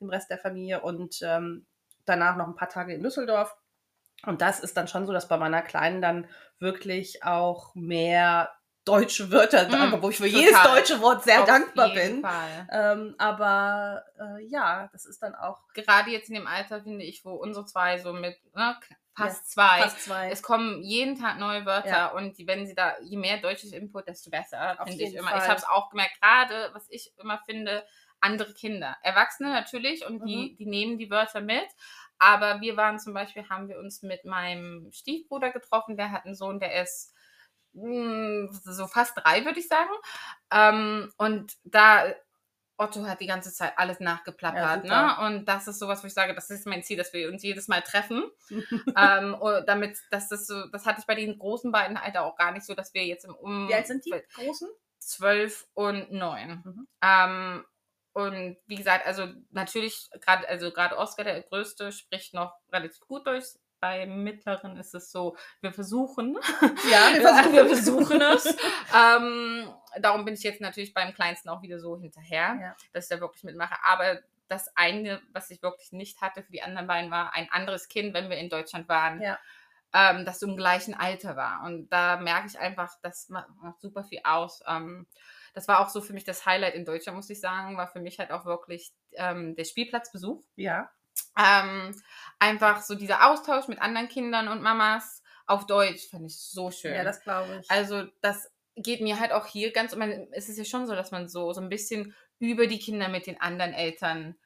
dem 0.01 0.09
Rest 0.09 0.31
der 0.31 0.39
Familie 0.39 0.81
und 0.81 1.21
ähm, 1.23 1.67
danach 2.07 2.37
noch 2.37 2.47
ein 2.47 2.57
paar 2.57 2.71
Tage 2.71 2.95
in 2.95 3.03
Düsseldorf. 3.03 3.55
Und 4.25 4.41
das 4.41 4.61
ist 4.61 4.77
dann 4.77 4.89
schon 4.89 5.05
so, 5.07 5.13
dass 5.13 5.29
bei 5.29 5.37
meiner 5.37 5.63
Kleinen 5.63 6.01
dann 6.01 6.27
wirklich 6.59 7.23
auch 7.25 7.75
mehr 7.75 8.51
deutsche 8.85 9.31
Wörter 9.31 9.69
Mhm, 9.69 10.03
wo 10.03 10.11
ich 10.11 10.17
für 10.19 10.25
total. 10.29 10.41
jedes 10.41 10.63
deutsche 10.63 11.01
Wort 11.01 11.23
sehr 11.25 11.41
Auf 11.43 11.47
dankbar 11.47 11.91
bin. 11.91 12.25
Ähm, 12.71 13.15
aber 13.19 14.05
äh, 14.19 14.45
ja, 14.47 14.89
das 14.93 15.05
ist 15.07 15.23
dann 15.23 15.35
auch 15.35 15.61
Gerade 15.75 16.11
jetzt 16.11 16.29
in 16.29 16.35
dem 16.35 16.47
Alter, 16.47 16.83
finde 16.83 17.05
ich, 17.05 17.25
wo 17.25 17.33
unsere 17.35 17.65
zwei 17.67 17.99
so 17.99 18.13
mit 18.13 18.37
ne, 18.55 18.77
fast 19.15 19.51
zwei, 19.51 19.83
fast 19.83 20.03
zwei. 20.03 20.31
es 20.31 20.43
kommen 20.43 20.83
jeden 20.83 21.19
Tag 21.19 21.39
neue 21.39 21.65
Wörter 21.67 21.89
Ja. 21.89 22.07
und 22.13 22.39
die, 22.39 22.47
wenn 22.47 22.67
sie 22.67 22.75
da, 22.75 22.95
je 23.03 23.17
mehr 23.17 23.39
deutsches 23.39 23.73
Input, 23.73 24.09
desto 24.09 24.31
besser, 24.31 24.77
finde 24.85 25.05
ich 25.05 25.15
immer. 25.15 25.31
Ich 25.31 25.37
Fall. 25.37 25.49
habe 25.49 25.59
es 25.59 25.69
auch 25.69 25.91
gemerkt, 25.91 26.21
gerade, 26.21 26.71
was 26.73 26.87
ich 26.91 27.13
immer 27.19 27.39
finde, 27.45 27.85
andere 28.21 28.53
Kinder. 28.55 28.97
Erwachsene 29.03 29.51
natürlich 29.51 30.07
und 30.07 30.23
Mhm. 30.23 30.27
die, 30.27 30.57
die 30.57 30.67
nehmen 30.67 30.99
die 30.99 31.11
Wörter 31.11 31.41
mit. 31.41 31.67
Aber 32.19 32.61
wir 32.61 32.77
waren 32.77 33.01
zum 33.01 33.15
Beispiel, 33.15 33.49
haben 33.49 33.69
wir 33.69 33.79
uns 33.79 34.03
mit 34.03 34.25
meinem 34.25 34.91
Stiefbruder 34.93 35.51
getroffen, 35.51 35.97
der 35.97 36.13
hat 36.13 36.25
einen 36.25 36.37
Sohn, 36.37 36.61
der 36.61 36.81
ist 36.83 37.12
so 37.73 38.87
fast 38.87 39.17
drei, 39.17 39.45
würde 39.45 39.61
ich 39.61 39.69
sagen. 39.69 39.91
Ähm, 40.51 41.13
und 41.17 41.55
da 41.65 42.13
Otto 42.83 43.07
hat 43.07 43.21
die 43.21 43.27
ganze 43.27 43.53
Zeit 43.53 43.75
alles 43.77 44.01
nachgeplappert, 44.01 44.85
Ja, 44.85 45.21
ne? 45.21 45.27
Und 45.27 45.45
das 45.47 45.69
ist 45.69 45.79
sowas, 45.79 46.03
wo 46.03 46.07
ich 46.07 46.15
sage, 46.15 46.35
das 46.35 46.51
ist 46.51 46.67
mein 46.67 46.83
Ziel, 46.83 46.97
dass 46.97 47.13
wir 47.13 47.29
uns 47.29 47.43
jedes 47.43 47.69
Mal 47.69 47.83
treffen. 47.83 48.25
ähm, 48.97 49.35
und 49.35 49.67
damit, 49.69 49.99
dass 50.11 50.29
das 50.29 50.47
so, 50.47 50.67
das 50.69 50.85
hatte 50.87 51.01
ich 51.01 51.07
bei 51.07 51.15
den 51.15 51.39
großen 51.39 51.71
beiden 51.71 51.97
Alter 51.97 52.25
auch 52.25 52.37
gar 52.37 52.53
nicht 52.53 52.67
so, 52.67 52.75
dass 52.75 52.93
wir 52.95 53.05
jetzt 53.05 53.25
im 53.25 53.35
Um 53.35 53.69
Wie 53.69 53.75
alt 53.75 53.87
sind 53.87 54.05
die 54.05 54.15
Großen? 54.35 54.69
zwölf 54.99 55.67
und 55.75 56.13
neun. 56.13 56.63
Mhm. 56.65 56.89
Ähm, 57.03 57.65
und 58.15 58.57
wie 58.67 58.77
gesagt, 58.77 59.07
also 59.07 59.27
natürlich, 59.51 60.09
gerade 60.21 60.49
also 60.49 60.71
gerade 60.71 60.99
Oscar, 60.99 61.25
der 61.25 61.43
Größte, 61.43 61.93
spricht 61.93 62.35
noch 62.35 62.55
relativ 62.71 63.01
gut 63.01 63.27
Deutsch. 63.27 63.55
Bei 63.83 64.07
Mittleren 64.07 64.77
ist 64.77 64.95
es 64.95 65.11
so, 65.11 65.37
wir 65.61 65.73
versuchen. 65.73 66.39
Ja, 66.89 67.13
wir 67.13 67.21
versuchen, 67.29 67.53
wir 67.53 67.67
versuchen 67.67 68.21
es. 68.23 68.57
ähm, 68.97 69.69
darum 70.01 70.25
bin 70.25 70.35
ich 70.35 70.45
jetzt 70.45 70.61
natürlich 70.61 70.95
beim 70.95 71.13
Kleinsten 71.13 71.49
auch 71.49 71.63
wieder 71.63 71.81
so 71.81 71.99
hinterher, 71.99 72.57
Ja. 72.61 72.77
dass 72.93 73.07
ich 73.07 73.11
da 73.11 73.21
wirklich 73.21 73.43
mitmache. 73.43 73.75
Aber 73.85 74.21
das 74.47 74.69
eine, 74.77 75.21
was 75.33 75.51
ich 75.51 75.63
wirklich 75.65 75.91
nicht 75.91 76.21
hatte 76.21 76.45
für 76.45 76.53
die 76.53 76.63
anderen 76.63 76.87
beiden, 76.87 77.11
war 77.11 77.35
ein 77.35 77.49
anderes 77.51 77.89
Kind, 77.89 78.15
wenn 78.15 78.31
wir 78.31 78.37
in 78.37 78.51
Deutschland 78.51 78.89
waren. 78.89 79.21
Ja. 79.21 79.37
Ähm, 79.93 80.25
das 80.25 80.39
so 80.39 80.47
im 80.47 80.57
gleichen 80.57 80.95
Alter 80.95 81.35
war. 81.35 81.65
Und 81.65 81.89
da 81.91 82.19
merke 82.19 82.47
ich 82.47 82.59
einfach, 82.61 82.95
das 83.03 83.29
ma- 83.31 83.49
macht 83.61 83.81
super 83.81 84.05
viel 84.05 84.21
aus. 84.23 84.63
Ähm, 84.69 85.09
das 85.55 85.67
war 85.67 85.81
auch 85.81 85.89
so 85.89 86.01
für 86.01 86.13
mich 86.13 86.23
das 86.25 86.47
Highlight 86.47 86.75
in 86.77 86.85
Deutschland, 86.85 87.17
muss 87.17 87.29
ich 87.31 87.41
sagen, 87.41 87.77
war 87.77 87.89
für 87.89 88.01
mich 88.01 88.21
halt 88.21 88.31
auch 88.31 88.45
wirklich 88.47 88.93
ähm, 89.15 89.57
der 89.57 89.65
Spielplatzbesuch. 89.65 90.41
Ja. 90.55 90.89
Ähm, 91.39 92.01
einfach 92.39 92.83
so 92.83 92.95
dieser 92.95 93.31
Austausch 93.31 93.69
mit 93.69 93.81
anderen 93.81 94.09
Kindern 94.09 94.49
und 94.49 94.63
Mamas 94.63 95.23
auf 95.47 95.67
Deutsch 95.67 96.09
fand 96.11 96.27
ich 96.27 96.39
so 96.39 96.71
schön. 96.71 96.95
Ja, 96.95 97.05
das 97.05 97.23
glaube 97.23 97.61
ich. 97.61 97.71
also 97.71 98.05
das 98.21 98.51
geht 98.77 99.01
mir 99.01 99.21
halt 99.21 99.33
auch 99.33 99.47
hier 99.47 99.73
ganz, 99.73 99.95
man, 99.97 100.29
es 100.33 100.49
ist 100.49 100.59
ja 100.59 100.65
schon 100.65 100.87
so, 100.87 100.95
dass 100.95 101.11
man 101.11 101.29
so, 101.29 101.53
so 101.53 101.61
ein 101.61 101.69
bisschen 101.69 102.15
über 102.39 102.67
die 102.67 102.79
Kinder 102.79 103.09
mit 103.09 103.27
den 103.27 103.41
anderen 103.41 103.73
Eltern 103.73 104.37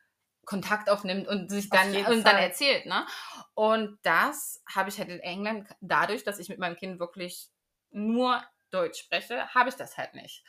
Kontakt 0.45 0.89
aufnimmt 0.89 1.27
und 1.27 1.51
sich 1.51 1.69
dann, 1.71 1.95
und 2.07 2.25
dann 2.25 2.37
erzählt, 2.37 2.87
ne? 2.87 3.05
Und 3.55 3.99
das 4.03 4.63
habe 4.73 4.89
ich 4.89 4.99
halt 4.99 5.09
in 5.09 5.19
England, 5.19 5.69
dadurch, 5.81 6.23
dass 6.23 6.39
ich 6.39 6.49
mit 6.49 6.59
meinem 6.59 6.77
Kind 6.77 7.01
wirklich 7.01 7.49
nur 7.91 8.43
Deutsch 8.71 9.01
spreche, 9.01 9.49
habe 9.49 9.69
ich 9.69 9.75
das 9.75 9.97
halt 9.99 10.15
nicht. 10.15 10.45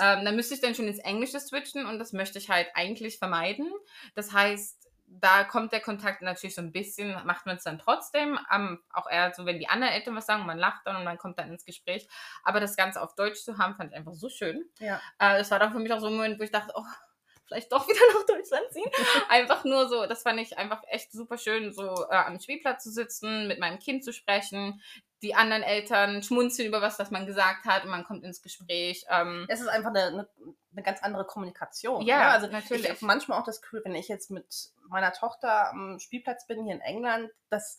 Ähm, 0.00 0.24
dann 0.24 0.34
müsste 0.34 0.54
ich 0.54 0.60
dann 0.60 0.74
schon 0.74 0.88
ins 0.88 0.98
Englische 0.98 1.38
switchen 1.38 1.86
und 1.86 2.00
das 2.00 2.12
möchte 2.12 2.38
ich 2.38 2.50
halt 2.50 2.68
eigentlich 2.74 3.18
vermeiden. 3.18 3.72
Das 4.16 4.32
heißt, 4.32 4.87
da 5.10 5.44
kommt 5.44 5.72
der 5.72 5.80
Kontakt 5.80 6.22
natürlich 6.22 6.54
so 6.54 6.62
ein 6.62 6.72
bisschen, 6.72 7.12
macht 7.24 7.46
man 7.46 7.56
es 7.56 7.64
dann 7.64 7.78
trotzdem. 7.78 8.38
Ähm, 8.54 8.80
auch 8.92 9.08
eher 9.10 9.32
so, 9.34 9.46
wenn 9.46 9.58
die 9.58 9.68
anderen 9.68 9.92
Eltern 9.92 10.14
was 10.14 10.26
sagen, 10.26 10.46
man 10.46 10.58
lacht 10.58 10.86
dann 10.86 10.96
und 10.96 11.04
man 11.04 11.18
kommt 11.18 11.38
dann 11.38 11.50
ins 11.50 11.64
Gespräch. 11.64 12.06
Aber 12.44 12.60
das 12.60 12.76
Ganze 12.76 13.00
auf 13.00 13.14
Deutsch 13.14 13.42
zu 13.42 13.58
haben, 13.58 13.74
fand 13.76 13.92
ich 13.92 13.96
einfach 13.96 14.14
so 14.14 14.28
schön. 14.28 14.64
ja. 14.78 15.00
Äh, 15.18 15.38
das 15.38 15.50
war 15.50 15.58
dann 15.58 15.72
für 15.72 15.78
mich 15.78 15.92
auch 15.92 16.00
so 16.00 16.08
ein 16.08 16.14
Moment, 16.14 16.38
wo 16.38 16.44
ich 16.44 16.50
dachte, 16.50 16.72
oh, 16.74 16.84
vielleicht 17.46 17.72
doch 17.72 17.88
wieder 17.88 18.00
nach 18.14 18.26
Deutschland 18.26 18.70
ziehen. 18.70 18.90
einfach 19.28 19.64
nur 19.64 19.88
so, 19.88 20.06
das 20.06 20.22
fand 20.22 20.40
ich 20.40 20.56
einfach 20.58 20.82
echt 20.88 21.12
super 21.12 21.38
schön, 21.38 21.72
so 21.72 22.06
äh, 22.10 22.16
am 22.16 22.38
Spielplatz 22.38 22.84
zu 22.84 22.90
sitzen, 22.90 23.48
mit 23.48 23.58
meinem 23.58 23.78
Kind 23.78 24.04
zu 24.04 24.12
sprechen. 24.12 24.80
Die 25.22 25.34
anderen 25.34 25.62
Eltern 25.62 26.22
schmunzeln 26.22 26.68
über 26.68 26.80
was, 26.80 26.98
was 26.98 27.10
man 27.10 27.26
gesagt 27.26 27.64
hat 27.64 27.84
und 27.84 27.90
man 27.90 28.04
kommt 28.04 28.22
ins 28.24 28.40
Gespräch. 28.40 29.04
Ähm, 29.10 29.46
Es 29.48 29.60
ist 29.60 29.66
einfach 29.68 29.90
eine, 29.90 30.04
eine, 30.04 30.28
eine 30.72 30.82
ganz 30.82 31.02
andere 31.02 31.24
Kommunikation. 31.26 32.06
Ja, 32.06 32.18
ne? 32.18 32.24
also 32.28 32.46
natürlich. 32.46 32.84
Ich 32.84 32.90
habe 32.90 33.04
manchmal 33.06 33.40
auch 33.40 33.44
das 33.44 33.60
Gefühl, 33.60 33.82
wenn 33.84 33.94
ich 33.96 34.06
jetzt 34.08 34.30
mit 34.30 34.46
meiner 34.88 35.12
Tochter 35.12 35.70
am 35.70 35.98
Spielplatz 35.98 36.46
bin 36.46 36.64
hier 36.64 36.74
in 36.74 36.80
England, 36.80 37.30
dass 37.50 37.78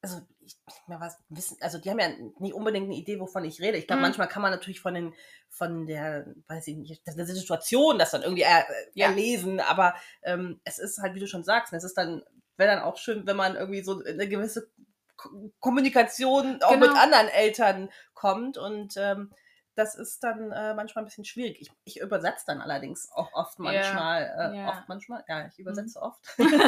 also 0.00 0.20
ich, 0.46 0.56
ja, 0.88 1.00
was 1.00 1.18
wissen, 1.28 1.56
also 1.60 1.78
die 1.78 1.90
haben 1.90 1.98
ja 1.98 2.08
nicht 2.38 2.54
unbedingt 2.54 2.86
eine 2.86 2.94
Idee, 2.94 3.18
wovon 3.18 3.44
ich 3.44 3.60
rede. 3.60 3.76
Ich 3.78 3.86
glaube, 3.86 3.98
Mhm. 3.98 4.02
manchmal 4.06 4.28
kann 4.28 4.42
man 4.42 4.52
natürlich 4.52 4.80
von 4.80 4.94
den, 4.94 5.12
von 5.48 5.86
der, 5.86 6.26
weiß 6.46 6.68
ich 6.68 6.76
nicht, 6.76 7.02
der 7.06 7.26
Situation 7.26 7.98
das 7.98 8.12
dann 8.12 8.22
irgendwie 8.22 8.42
er, 8.42 8.64
Ja. 8.94 9.08
erlesen, 9.08 9.58
aber 9.60 9.94
ähm, 10.22 10.60
es 10.64 10.78
ist 10.78 10.98
halt, 10.98 11.14
wie 11.14 11.20
du 11.20 11.26
schon 11.26 11.42
sagst, 11.42 11.72
es 11.72 11.82
ist 11.84 11.94
dann, 11.98 12.22
wäre 12.56 12.70
dann 12.76 12.82
auch 12.82 12.96
schön, 12.96 13.26
wenn 13.26 13.36
man 13.36 13.56
irgendwie 13.56 13.82
so 13.82 14.00
eine 14.04 14.28
gewisse 14.28 14.70
Kommunikation 15.60 16.62
auch 16.62 16.72
Genau. 16.72 16.86
mit 16.86 16.96
anderen 16.96 17.28
Eltern 17.28 17.90
kommt 18.14 18.56
und 18.58 18.96
ähm, 18.96 19.32
das 19.78 19.94
ist 19.94 20.24
dann 20.24 20.50
äh, 20.50 20.74
manchmal 20.74 21.04
ein 21.04 21.06
bisschen 21.06 21.24
schwierig. 21.24 21.60
Ich, 21.60 21.70
ich 21.84 22.00
übersetze 22.00 22.44
dann 22.48 22.60
allerdings 22.60 23.10
auch 23.12 23.32
oft 23.32 23.60
manchmal, 23.60 24.22
äh, 24.24 24.56
ja. 24.56 24.68
oft 24.70 24.88
manchmal, 24.88 25.24
ja, 25.28 25.46
ich 25.46 25.58
übersetze 25.58 26.02
oft. 26.02 26.20
Mhm. 26.36 26.60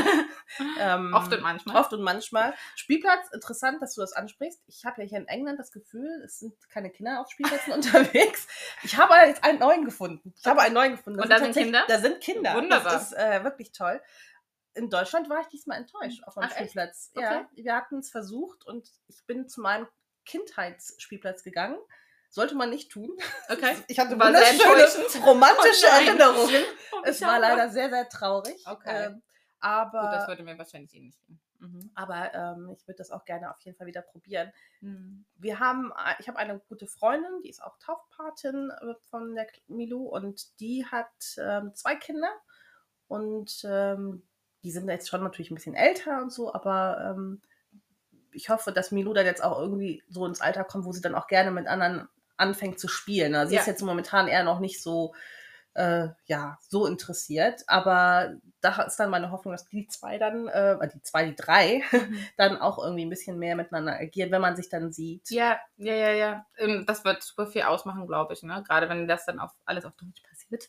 ähm, 0.80 1.12
Oft 1.12 1.33
und 1.33 1.42
manchmal. 1.42 1.76
Oft 1.76 1.92
und 1.92 2.02
manchmal. 2.02 2.54
Spielplatz, 2.76 3.28
interessant, 3.33 3.83
dass 3.83 3.97
du 3.97 4.00
das 4.00 4.12
ansprichst. 4.12 4.62
Ich 4.69 4.85
habe 4.85 5.02
ja 5.02 5.09
hier 5.09 5.19
in 5.19 5.26
England 5.26 5.59
das 5.59 5.73
Gefühl, 5.73 6.23
es 6.25 6.38
sind 6.38 6.54
keine 6.69 6.90
Kinder 6.90 7.21
auf 7.21 7.28
Spielplätzen 7.30 7.73
unterwegs. 7.75 8.47
Ich 8.85 8.97
habe 8.97 9.14
jetzt 9.26 9.42
einen 9.42 9.59
neuen 9.59 9.85
gefunden. 9.85 10.33
Ich 10.38 10.47
habe 10.47 10.61
einen 10.61 10.75
neuen 10.75 10.92
gefunden. 10.92 11.21
Und 11.21 11.28
da 11.28 11.40
sind 11.40 11.52
Kinder? 11.52 11.85
Da 11.88 11.99
sind 11.99 12.21
Kinder. 12.21 12.54
Wunderbar. 12.54 12.92
Das 12.92 13.11
ist 13.11 13.19
äh, 13.19 13.42
wirklich 13.42 13.73
toll. 13.73 14.00
In 14.75 14.89
Deutschland 14.91 15.29
war 15.29 15.41
ich 15.41 15.49
diesmal 15.49 15.79
enttäuscht 15.79 16.23
auf 16.25 16.37
einem 16.39 16.49
Ach? 16.50 16.55
Spielplatz. 16.57 17.11
Okay. 17.15 17.25
Ja, 17.25 17.49
wir 17.55 17.75
hatten 17.77 17.99
es 17.99 18.11
versucht 18.11 18.65
und 18.67 18.89
ich 19.09 19.25
bin 19.27 19.49
zu 19.49 19.61
meinem 19.61 19.87
Kindheitsspielplatz 20.27 21.43
gegangen. 21.43 21.79
Sollte 22.31 22.55
man 22.55 22.71
nicht 22.71 22.91
tun. 22.93 23.11
Okay. 23.49 23.77
Ich 23.89 23.99
hatte 23.99 24.17
War 24.19 24.29
wunderschöne 24.29 24.62
enttäuschend. 24.85 25.23
romantische 25.27 25.87
Oh. 25.87 25.95
Erinnerungen. 26.07 26.62
Oh, 26.93 27.00
Es 27.05 27.21
war 27.23 27.41
leider 27.41 27.69
sehr, 27.71 27.91
sehr 27.91 28.09
traurig. 28.09 28.62
Okay. 28.65 29.07
Ähm, 29.07 29.23
aber 29.59 30.00
Gut, 30.03 30.12
das 30.12 30.29
würde 30.29 30.43
mir 30.45 30.57
wahrscheinlich 30.57 30.95
eh 30.95 31.00
nicht 31.00 31.21
gehen. 31.27 31.41
Mhm. 31.62 31.91
aber 31.95 32.33
ähm, 32.33 32.71
ich 32.75 32.87
würde 32.89 32.97
das 32.97 33.11
auch 33.11 33.23
gerne 33.27 33.50
auf 33.50 33.61
jeden 33.61 33.77
Fall 33.77 33.87
wieder 33.87 34.00
probieren. 34.00 34.50
Mhm. 34.81 35.27
Wir 35.37 35.59
haben, 35.61 35.93
äh, 35.93 36.15
ich 36.19 36.27
habe 36.29 36.39
eine 36.39 36.59
gute 36.61 36.87
Freundin, 36.87 37.43
die 37.43 37.50
ist 37.50 37.62
auch 37.62 37.77
Taufpatin 37.81 38.71
äh, 38.71 38.95
von 39.11 39.35
der 39.35 39.47
Milou 39.67 40.07
und 40.09 40.59
die 40.61 40.87
hat 40.87 41.11
ähm, 41.37 41.75
zwei 41.75 41.97
Kinder 41.97 42.33
und 43.09 43.61
ähm, 43.65 44.27
die 44.62 44.71
sind 44.71 44.88
jetzt 44.88 45.09
schon 45.09 45.23
natürlich 45.23 45.50
ein 45.50 45.55
bisschen 45.55 45.75
älter 45.75 46.21
und 46.23 46.33
so, 46.33 46.52
aber 46.52 47.14
ähm, 47.17 47.40
ich 48.33 48.49
hoffe, 48.49 48.73
dass 48.73 48.93
Milou 48.93 49.12
dann 49.12 49.26
jetzt 49.26 49.43
auch 49.43 49.59
irgendwie 49.59 50.02
so 50.09 50.25
ins 50.26 50.40
Alter 50.40 50.64
kommt, 50.64 50.85
wo 50.85 50.93
sie 50.93 51.00
dann 51.00 51.14
auch 51.14 51.26
gerne 51.26 51.50
mit 51.50 51.67
anderen 51.67 52.09
anfängt 52.37 52.79
zu 52.79 52.88
spielen. 52.88 53.35
Also 53.35 53.50
sie 53.50 53.57
Ja. 53.57 53.61
ist 53.62 53.67
jetzt 53.67 53.83
momentan 53.83 54.29
eher 54.29 54.45
noch 54.45 54.61
nicht 54.61 54.83
so, 54.83 55.14
äh, 55.75 56.09
ja, 56.26 56.59
so 56.69 56.87
interessiert, 56.87 57.62
aber 57.69 58.35
da 58.61 58.83
ist 58.83 58.97
dann 58.97 59.11
meine 59.11 59.31
Hoffnung, 59.31 59.52
dass 59.52 59.67
die 59.69 59.87
zwei 59.87 60.19
dann, 60.19 60.49
äh, 60.49 60.76
die 60.93 61.00
zwei, 61.02 61.25
die 61.26 61.37
drei, 61.37 61.83
dann 62.37 62.59
auch 62.59 62.79
irgendwie 62.83 63.05
ein 63.05 63.11
bisschen 63.11 63.38
mehr 63.38 63.57
miteinander 63.57 63.93
agieren, 63.99 64.31
wenn 64.33 64.40
man 64.40 64.57
sich 64.57 64.69
dann 64.69 64.93
sieht. 64.93 65.31
Ja, 65.31 65.59
ja, 65.76 65.95
ja, 65.95 66.11
ja. 66.11 66.47
Ähm, 66.59 66.85
Das 66.87 67.05
wird 67.05 67.23
super 67.23 67.47
viel 67.47 67.62
ausmachen, 67.62 68.07
glaube 68.07 68.35
ich. 68.35 68.43
Ne? 68.43 68.62
Gerade 68.67 68.88
wenn 68.88 69.07
das 69.09 69.25
dann 69.26 69.38
auf 69.38 69.52
alles 69.64 69.85
auf 69.85 69.93
Deutsch 69.97 70.23
passiert. 70.29 70.69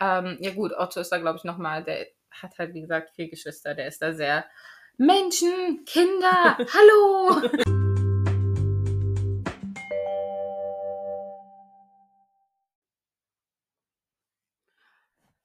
Ähm, 0.00 0.38
ja 0.40 0.52
gut, 0.52 0.72
Otto 0.76 1.00
ist 1.00 1.10
da, 1.12 1.18
glaube 1.18 1.38
ich, 1.38 1.44
nochmal, 1.44 1.84
der 1.84 2.06
hat 2.40 2.58
halt, 2.58 2.74
wie 2.74 2.80
gesagt, 2.80 3.10
vier 3.14 3.28
Geschwister. 3.28 3.74
Der 3.74 3.86
ist 3.88 4.00
da 4.02 4.12
sehr 4.14 4.44
Menschen, 4.98 5.84
Kinder, 5.84 6.56
hallo. 6.72 7.40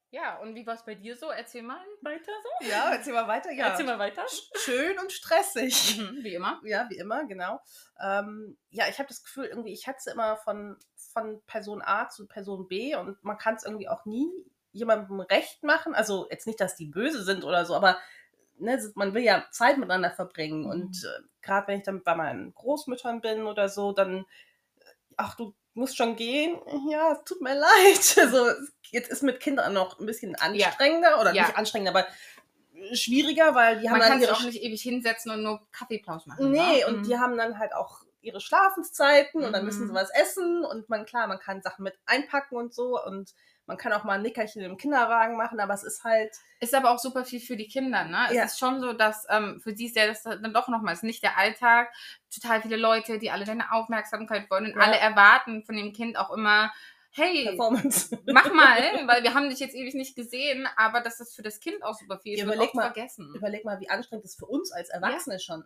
Ja, 0.09 0.37
und 0.39 0.55
wie 0.55 0.65
war 0.65 0.73
es 0.75 0.85
bei 0.85 0.95
dir 0.95 1.17
so? 1.17 1.29
Erzähl 1.29 1.63
mal 1.63 1.83
weiter 2.01 2.31
so. 2.41 2.67
Ja, 2.69 2.91
erzähl 2.93 3.13
mal 3.13 3.27
weiter. 3.27 3.51
Ja, 3.51 3.67
Erzähl 3.67 3.85
mal 3.85 3.99
weiter. 3.99 4.25
schön 4.55 4.97
und 4.99 5.11
stressig. 5.11 5.97
Mhm, 5.99 6.23
wie 6.23 6.33
immer. 6.33 6.61
Ja, 6.63 6.87
wie 6.89 6.97
immer, 6.97 7.25
genau. 7.25 7.59
Ähm, 8.01 8.57
ja, 8.69 8.85
ich 8.89 8.99
habe 8.99 9.09
das 9.09 9.21
Gefühl, 9.21 9.45
irgendwie, 9.45 9.73
ich 9.73 9.85
hetze 9.85 10.11
immer 10.11 10.37
von, 10.37 10.77
von 11.11 11.41
Person 11.45 11.81
A 11.83 12.07
zu 12.07 12.25
Person 12.25 12.67
B 12.69 12.95
und 12.95 13.21
man 13.23 13.37
kann 13.37 13.55
es 13.55 13.65
irgendwie 13.65 13.89
auch 13.89 14.05
nie 14.05 14.31
jemandem 14.77 15.19
recht 15.21 15.63
machen. 15.63 15.93
Also 15.95 16.27
jetzt 16.29 16.47
nicht, 16.47 16.59
dass 16.61 16.75
die 16.75 16.85
böse 16.85 17.23
sind 17.23 17.43
oder 17.43 17.65
so, 17.65 17.75
aber 17.75 17.97
ne, 18.57 18.79
man 18.95 19.13
will 19.13 19.23
ja 19.23 19.45
Zeit 19.51 19.77
miteinander 19.77 20.11
verbringen. 20.11 20.61
Mhm. 20.63 20.69
Und 20.69 21.03
äh, 21.03 21.21
gerade 21.41 21.67
wenn 21.67 21.79
ich 21.79 21.85
dann 21.85 22.03
bei 22.03 22.15
meinen 22.15 22.53
Großmüttern 22.53 23.21
bin 23.21 23.43
oder 23.45 23.69
so, 23.69 23.91
dann, 23.91 24.25
ach, 25.15 25.35
du 25.35 25.53
musst 25.73 25.97
schon 25.97 26.15
gehen. 26.15 26.57
Ja, 26.89 27.13
es 27.13 27.23
tut 27.23 27.41
mir 27.41 27.53
leid. 27.59 28.17
Also, 28.17 28.49
jetzt 28.91 29.09
ist 29.11 29.23
mit 29.23 29.39
Kindern 29.39 29.73
noch 29.73 29.99
ein 29.99 30.05
bisschen 30.05 30.35
anstrengender 30.35 31.19
oder 31.21 31.33
Ja. 31.33 31.43
nicht 31.47 31.57
anstrengender, 31.57 31.91
aber 31.97 32.07
schwieriger, 32.93 33.55
weil 33.55 33.79
die 33.79 33.89
haben 33.89 33.97
Man 33.99 34.01
dann 34.01 34.09
kann 34.11 34.19
sich 34.19 34.29
ihre 34.29 34.37
auch 34.37 34.43
nicht 34.43 34.61
ewig 34.61 34.81
hinsetzen 34.81 35.31
und 35.31 35.43
nur 35.43 35.67
Kaffeeplausch 35.71 36.25
machen. 36.27 36.51
Nee, 36.51 36.79
ne? 36.79 36.87
und 36.87 36.99
Mhm. 36.99 37.03
die 37.03 37.17
haben 37.17 37.37
dann 37.37 37.57
halt 37.59 37.73
auch 37.73 38.01
ihre 38.21 38.39
Schlafenszeiten 38.41 39.43
und 39.43 39.53
dann 39.53 39.65
müssen 39.65 39.85
sie 39.87 39.91
Mhm. 39.91 39.95
was 39.95 40.09
essen 40.11 40.65
und 40.65 40.89
man, 40.89 41.05
klar, 41.05 41.27
man 41.27 41.39
kann 41.39 41.61
Sachen 41.61 41.83
mit 41.83 41.97
einpacken 42.05 42.55
und 42.57 42.73
so 42.73 43.01
und 43.03 43.33
man 43.67 43.77
kann 43.77 43.93
auch 43.93 44.03
mal 44.03 44.13
ein 44.13 44.21
Nickerchen 44.23 44.61
im 44.63 44.77
Kinderwagen 44.77 45.37
machen, 45.37 45.59
aber 45.59 45.73
es 45.73 45.83
ist 45.83 46.03
halt, 46.03 46.31
Ist 46.59 46.73
aber 46.73 46.89
auch 46.91 46.99
super 46.99 47.23
viel 47.25 47.39
für 47.39 47.55
die 47.57 47.67
Kinder, 47.67 48.05
ne? 48.05 48.27
Ja. 48.31 48.43
Es 48.45 48.53
ist 48.53 48.59
schon 48.59 48.79
so, 48.81 48.93
dass 48.93 49.27
ähm, 49.29 49.61
für 49.61 49.75
sie 49.75 49.85
ist 49.85 49.95
ja 49.95 50.07
das 50.07 50.23
dann 50.23 50.53
doch 50.53 50.67
nochmal, 50.69 50.93
es 50.93 50.99
ist 50.99 51.03
nicht 51.03 51.21
der 51.21 51.37
Alltag, 51.37 51.93
total 52.33 52.61
viele 52.61 52.77
Leute, 52.77 53.19
die 53.19 53.29
alle 53.29 53.45
deine 53.45 53.71
Aufmerksamkeit 53.73 54.49
wollen 54.49 54.65
und 54.65 54.75
Ja. 54.79 54.85
alle 54.85 54.97
erwarten 54.97 55.63
von 55.63 55.75
dem 55.75 55.93
Kind 55.93 56.17
auch 56.17 56.31
immer, 56.31 56.71
hey, 57.11 57.57
mach 58.27 58.53
mal, 58.53 58.77
weil 59.07 59.23
wir 59.23 59.33
haben 59.33 59.49
dich 59.49 59.59
jetzt 59.59 59.75
ewig 59.75 59.95
nicht 59.95 60.15
gesehen, 60.15 60.67
aber 60.77 61.01
das 61.01 61.19
ist 61.19 61.35
für 61.35 61.41
das 61.41 61.59
Kind 61.59 61.83
auch 61.83 61.95
super 61.95 62.19
viel, 62.19 62.37
wird 62.37 62.47
Überleg 62.47 62.73
mal- 62.73 62.91
vergessen. 62.91 63.33
Überleg 63.35 63.65
mal, 63.65 63.79
wie 63.79 63.89
anstrengend 63.89 64.23
das 64.25 64.35
für 64.35 64.45
uns 64.45 64.71
als 64.71 64.89
Erwachsene 64.89 65.39
schon 65.39 65.63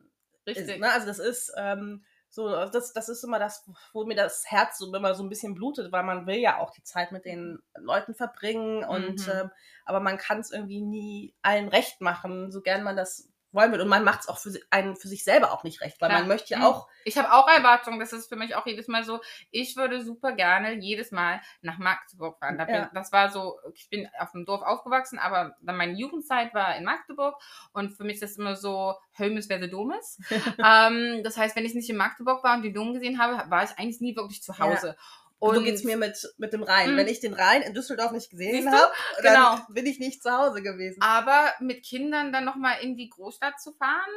Richtig. 0.47 0.67
ist. 0.69 0.79
Ne? 0.79 0.89
Also 0.91 1.05
das 1.07 1.19
ist 1.19 1.51
ähm, 1.57 2.03
so, 2.31 2.47
das, 2.47 2.93
das 2.93 3.09
ist 3.09 3.23
immer 3.25 3.39
das, 3.39 3.69
wo 3.91 4.05
mir 4.05 4.15
das 4.15 4.49
Herz 4.49 4.77
so 4.77 4.93
immer 4.95 5.13
so 5.15 5.21
ein 5.23 5.29
bisschen 5.29 5.53
blutet, 5.53 5.91
weil 5.91 6.03
man 6.03 6.25
will 6.27 6.37
ja 6.37 6.59
auch 6.59 6.71
die 6.71 6.81
Zeit 6.83 7.11
mit 7.11 7.25
den 7.25 7.59
Leuten 7.75 8.15
verbringen 8.15 8.85
und 8.85 9.27
Mhm. 9.27 9.31
ähm, 9.31 9.51
aber 9.85 9.99
man 9.99 10.17
kann 10.17 10.39
es 10.39 10.51
irgendwie 10.51 10.81
nie 10.81 11.35
allen 11.41 11.67
recht 11.67 11.99
machen, 11.99 12.49
so 12.49 12.61
gern 12.61 12.83
man 12.83 12.95
das 12.95 13.30
wollen 13.53 13.71
will. 13.71 13.81
Und 13.81 13.87
man 13.87 14.03
macht 14.03 14.21
es 14.21 14.27
auch 14.27 14.37
für, 14.37 14.51
einen, 14.69 14.95
für 14.95 15.07
sich 15.07 15.23
selber 15.23 15.51
auch 15.51 15.63
nicht 15.63 15.81
recht, 15.81 15.99
weil 16.01 16.09
Klar. 16.09 16.19
man 16.21 16.27
möchte 16.27 16.53
ja 16.53 16.59
Mhm. 16.59 16.65
auch 16.65 16.87
Ich 17.03 17.17
habe 17.17 17.31
auch 17.33 17.47
Erwartungen, 17.47 17.99
das 17.99 18.13
ist 18.13 18.29
für 18.29 18.35
mich 18.35 18.55
auch 18.55 18.65
jedes 18.65 18.87
Mal 18.87 19.03
so, 19.03 19.19
ich 19.51 19.75
würde 19.75 20.03
super 20.03 20.31
gerne 20.33 20.73
jedes 20.73 21.11
Mal 21.11 21.41
nach 21.61 21.77
Magdeburg 21.77 22.37
fahren. 22.39 22.57
Da 22.57 22.65
bin, 22.65 22.75
Ja. 22.75 22.91
Das 22.93 23.11
war 23.11 23.29
so, 23.29 23.57
ich 23.73 23.89
bin 23.89 24.07
auf 24.19 24.31
dem 24.31 24.45
Dorf 24.45 24.61
aufgewachsen, 24.61 25.19
aber 25.19 25.55
dann 25.61 25.77
meine 25.77 25.93
Jugendzeit 25.93 26.53
war 26.53 26.75
in 26.75 26.83
Magdeburg 26.83 27.35
und 27.73 27.91
für 27.91 28.03
mich 28.03 28.15
ist 28.15 28.23
das 28.23 28.37
immer 28.37 28.55
so, 28.55 28.95
Hömes 29.13 29.49
wäre 29.49 29.69
Domes. 29.69 30.19
ähm, 30.63 31.21
das 31.23 31.37
heißt, 31.37 31.55
wenn 31.55 31.65
ich 31.65 31.73
nicht 31.73 31.89
in 31.89 31.97
Magdeburg 31.97 32.43
war 32.43 32.55
und 32.55 32.61
die 32.61 32.73
Dom 32.73 32.93
gesehen 32.93 33.19
habe, 33.19 33.49
war 33.49 33.63
ich 33.63 33.71
eigentlich 33.77 34.01
nie 34.01 34.15
wirklich 34.15 34.41
zu 34.41 34.57
Hause. 34.59 34.95
Und 35.41 35.55
so 35.55 35.63
geht's 35.63 35.83
mir 35.83 35.97
mit, 35.97 36.33
mit 36.37 36.53
dem 36.53 36.61
Rhein. 36.63 36.93
Mm. 36.93 36.97
Wenn 36.97 37.07
ich 37.07 37.19
den 37.19 37.33
Rhein 37.33 37.63
in 37.63 37.73
Düsseldorf 37.73 38.11
nicht 38.11 38.29
gesehen 38.29 38.71
habe, 38.71 38.91
dann 39.23 39.33
Genau. 39.33 39.65
bin 39.73 39.87
ich 39.87 39.97
nicht 39.99 40.21
zu 40.21 40.31
Hause 40.31 40.61
gewesen. 40.61 41.01
Aber 41.01 41.51
mit 41.59 41.83
Kindern 41.83 42.31
dann 42.31 42.45
nochmal 42.45 42.75
in 42.81 42.95
die 42.95 43.09
Großstadt 43.09 43.59
zu 43.59 43.73
fahren, 43.73 44.11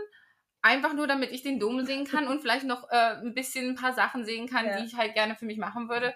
einfach 0.60 0.92
nur 0.92 1.06
damit 1.06 1.30
ich 1.32 1.42
den 1.42 1.58
Dom 1.58 1.84
sehen 1.86 2.04
kann 2.06 2.28
und 2.28 2.40
vielleicht 2.40 2.66
noch 2.66 2.90
äh, 2.90 3.16
ein 3.22 3.34
bisschen 3.34 3.70
ein 3.70 3.74
paar 3.74 3.94
Sachen 3.94 4.24
sehen 4.26 4.48
kann, 4.48 4.66
Ja. 4.66 4.76
die 4.78 4.84
ich 4.86 4.96
halt 4.96 5.14
gerne 5.14 5.34
für 5.34 5.46
mich 5.46 5.56
machen 5.58 5.88
würde, 5.88 6.14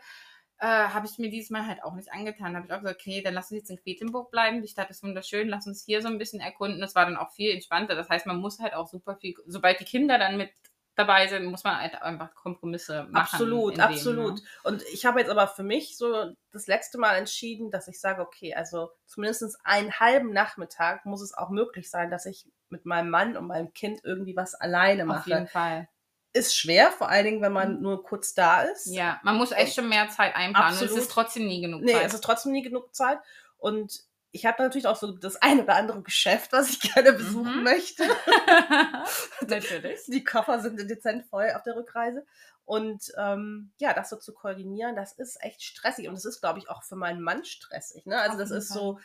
äh, 0.61 0.67
habe 0.67 1.07
ich 1.07 1.19
mir 1.19 1.31
dieses 1.31 1.51
Mal 1.51 1.67
halt 1.67 1.83
auch 1.85 1.95
nicht 1.95 2.13
angetan. 2.13 2.53
Da 2.53 2.59
habe 2.59 2.67
ich 2.67 2.73
auch 2.75 2.81
gesagt, 2.81 3.01
okay, 3.01 3.23
dann 3.23 3.33
lass 3.33 3.51
uns 3.51 3.61
jetzt 3.61 3.71
in 3.71 3.79
Quedlinburg 3.81 4.31
bleiben. 4.31 4.61
Die 4.61 4.69
Stadt 4.69 4.91
ist 4.91 5.03
wunderschön, 5.03 5.49
lass 5.49 5.67
uns 5.67 5.85
hier 5.85 6.03
so 6.03 6.09
ein 6.09 6.19
bisschen 6.19 6.41
erkunden. 6.41 6.81
Das 6.81 6.95
war 6.95 7.07
dann 7.07 7.17
auch 7.17 7.31
viel 7.33 7.53
entspannter. 7.53 7.95
Das 7.95 8.09
heißt, 8.11 8.27
man 8.27 8.39
muss 8.39 8.59
halt 8.59 8.75
auch 8.75 8.89
super 8.89 9.17
viel, 9.17 9.35
sobald 9.47 9.81
die 9.81 9.85
Kinder 9.85 10.19
dann 10.19 10.37
mit 10.37 10.51
dabei 10.99 11.27
sind, 11.29 11.45
muss 11.47 11.65
man 11.65 11.79
halt 11.81 12.01
einfach 12.03 12.35
Kompromisse 12.35 13.05
machen. 13.05 13.17
Absolut, 13.17 13.77
dem, 13.77 13.81
absolut. 13.83 14.35
ne? 14.37 14.43
Und 14.65 14.83
ich 14.93 15.07
habe 15.07 15.21
jetzt 15.21 15.31
aber 15.31 15.47
für 15.49 15.63
mich 15.63 15.97
so 15.97 16.33
das 16.53 16.67
letzte 16.67 16.99
Mal 16.99 17.15
entschieden, 17.17 17.71
dass 17.71 17.89
ich 17.89 18.01
sage, 18.01 18.21
okay, 18.23 18.55
also 18.55 18.91
zumindest 19.07 19.59
einen 19.65 19.93
halben 19.93 20.33
Nachmittag 20.33 21.05
muss 21.07 21.23
es 21.23 21.33
auch 21.33 21.51
möglich 21.51 21.91
sein, 21.91 22.11
dass 22.11 22.27
ich 22.27 22.47
mit 22.69 22.85
meinem 22.85 23.11
Mann 23.11 23.37
und 23.37 23.47
meinem 23.47 23.73
Kind 23.73 24.01
irgendwie 24.05 24.37
was 24.37 24.55
alleine 24.55 25.03
Auf 25.03 25.09
mache. 25.09 25.31
jeden 25.31 25.47
Fall. 25.47 25.89
Ist 26.35 26.55
schwer, 26.57 26.91
vor 26.93 27.09
allen 27.09 27.25
Dingen, 27.25 27.41
wenn 27.43 27.53
man 27.53 27.77
Mhm. 27.77 27.83
nur 27.83 28.03
kurz 28.05 28.35
da 28.35 28.63
ist. 28.63 28.87
Ja, 28.87 29.19
man 29.23 29.37
muss 29.37 29.51
echt 29.53 29.75
schon 29.75 29.89
mehr 29.89 30.09
Zeit 30.11 30.37
einplanen. 30.37 30.73
Absolut. 30.73 30.93
es 30.97 30.99
ist 31.05 31.11
trotzdem 31.11 31.47
nie 31.47 31.61
genug 31.63 31.81
Nee, 31.83 31.93
Zeit. 31.93 32.07
es 32.07 32.15
ist 32.15 32.25
trotzdem 32.25 32.53
nie 32.53 32.63
genug 32.63 32.95
Zeit. 32.95 33.19
Und 33.57 34.03
ich 34.31 34.45
habe 34.47 34.63
natürlich 34.63 34.87
auch 34.87 34.97
so 34.97 35.13
das 35.13 35.37
ein 35.37 35.61
oder 35.61 35.77
andere 35.77 36.03
Geschäft, 36.03 36.53
was 36.53 36.71
ich 36.71 36.81
gerne 36.95 37.13
besuchen 37.13 37.59
Mhm. 37.59 37.63
möchte. 37.65 38.05
Natürlich. 39.47 40.01
Die 40.07 40.25
Koffer 40.25 40.61
sind 40.61 40.79
dezent 40.89 41.25
voll 41.27 41.51
auf 41.55 41.63
der 41.63 41.77
Rückreise. 41.77 42.25
Und 42.65 43.13
ähm, 43.17 43.71
ja, 43.79 43.95
das 43.95 44.11
so 44.11 44.17
zu 44.17 44.35
koordinieren, 44.35 44.95
das 44.95 45.13
ist 45.13 45.43
echt 45.43 45.63
stressig. 45.63 46.09
Und 46.09 46.15
das 46.15 46.27
ist, 46.27 46.41
glaube 46.41 46.59
ich, 46.59 46.69
auch 46.69 46.83
für 46.83 46.97
meinen 46.97 47.23
Mann 47.23 47.45
stressig. 47.45 48.05
Ne? 48.05 48.21
Also 48.21 48.37
das 48.37 48.51
ist 48.51 48.69
so, 48.69 48.99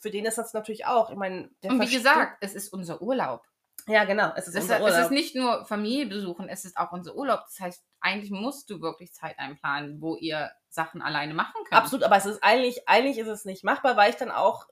für 0.00 0.10
den 0.10 0.24
ist 0.24 0.38
das 0.38 0.54
natürlich 0.54 0.86
auch. 0.86 1.10
Ich 1.10 1.16
meine, 1.16 1.50
der 1.62 1.72
Und 1.72 1.80
wie 1.82 1.94
gesagt, 1.94 2.38
es 2.40 2.54
ist 2.54 2.72
unser 2.72 3.02
Urlaub. 3.02 3.46
Ja, 3.86 4.04
genau. 4.04 4.32
Es 4.34 4.48
ist 4.48 4.54
Es 4.54 4.68
es 4.70 4.98
ist 4.98 5.10
nicht 5.10 5.34
nur 5.34 5.64
Familie 5.66 6.06
besuchen, 6.06 6.48
es 6.48 6.64
ist 6.64 6.76
auch 6.76 6.92
unser 6.92 7.14
Urlaub. 7.14 7.40
Das 7.46 7.60
heißt, 7.60 7.84
eigentlich 8.00 8.30
musst 8.30 8.70
du 8.70 8.80
wirklich 8.80 9.12
Zeit 9.12 9.38
einplanen, 9.38 10.00
wo 10.00 10.16
ihr 10.16 10.50
Sachen 10.68 11.02
alleine 11.02 11.34
machen 11.34 11.52
könnt. 11.64 11.72
Absolut, 11.82 12.04
aber 12.04 12.16
es 12.16 12.26
ist 12.26 12.42
eigentlich, 12.42 12.88
eigentlich 12.88 13.18
ist 13.18 13.28
es 13.28 13.44
nicht 13.44 13.62
machbar, 13.64 13.96
weil 13.96 14.10
ich 14.10 14.16
dann 14.16 14.30
auch, 14.30 14.66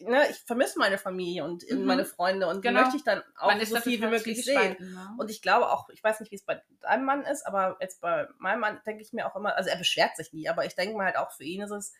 ne, 0.00 0.28
ich 0.30 0.38
vermisse 0.38 0.78
meine 0.78 0.98
Familie 0.98 1.44
und 1.44 1.62
Mhm. 1.70 1.84
meine 1.84 2.04
Freunde 2.04 2.46
und 2.48 2.62
Genau. 2.62 2.78
die 2.78 2.84
möchte 2.84 2.96
ich 2.96 3.04
dann 3.04 3.22
auch 3.36 3.48
Man 3.52 3.64
so 3.64 3.76
viel 3.76 4.00
wie 4.00 4.06
möglich 4.06 4.44
sehen. 4.44 4.76
zwiegespalten, 4.76 4.92
ne? 4.92 5.14
Und 5.18 5.30
ich 5.30 5.42
glaube 5.42 5.70
auch, 5.70 5.88
ich 5.90 6.02
weiß 6.02 6.20
nicht, 6.20 6.32
wie 6.32 6.36
es 6.36 6.44
bei 6.44 6.62
deinem 6.80 7.04
Mann 7.04 7.22
ist, 7.24 7.46
aber 7.46 7.76
jetzt 7.80 8.00
bei 8.00 8.28
meinem 8.38 8.60
Mann 8.60 8.80
denke 8.86 9.02
ich 9.02 9.12
mir 9.12 9.26
auch 9.26 9.36
immer, 9.36 9.56
also 9.56 9.68
er 9.70 9.76
beschwert 9.76 10.16
sich 10.16 10.32
nie, 10.32 10.48
aber 10.48 10.64
ich 10.64 10.74
denke 10.74 10.96
mir 10.96 11.04
halt 11.04 11.16
auch, 11.16 11.32
für 11.32 11.44
ihn 11.44 11.62
ist 11.62 11.70
es 11.70 11.92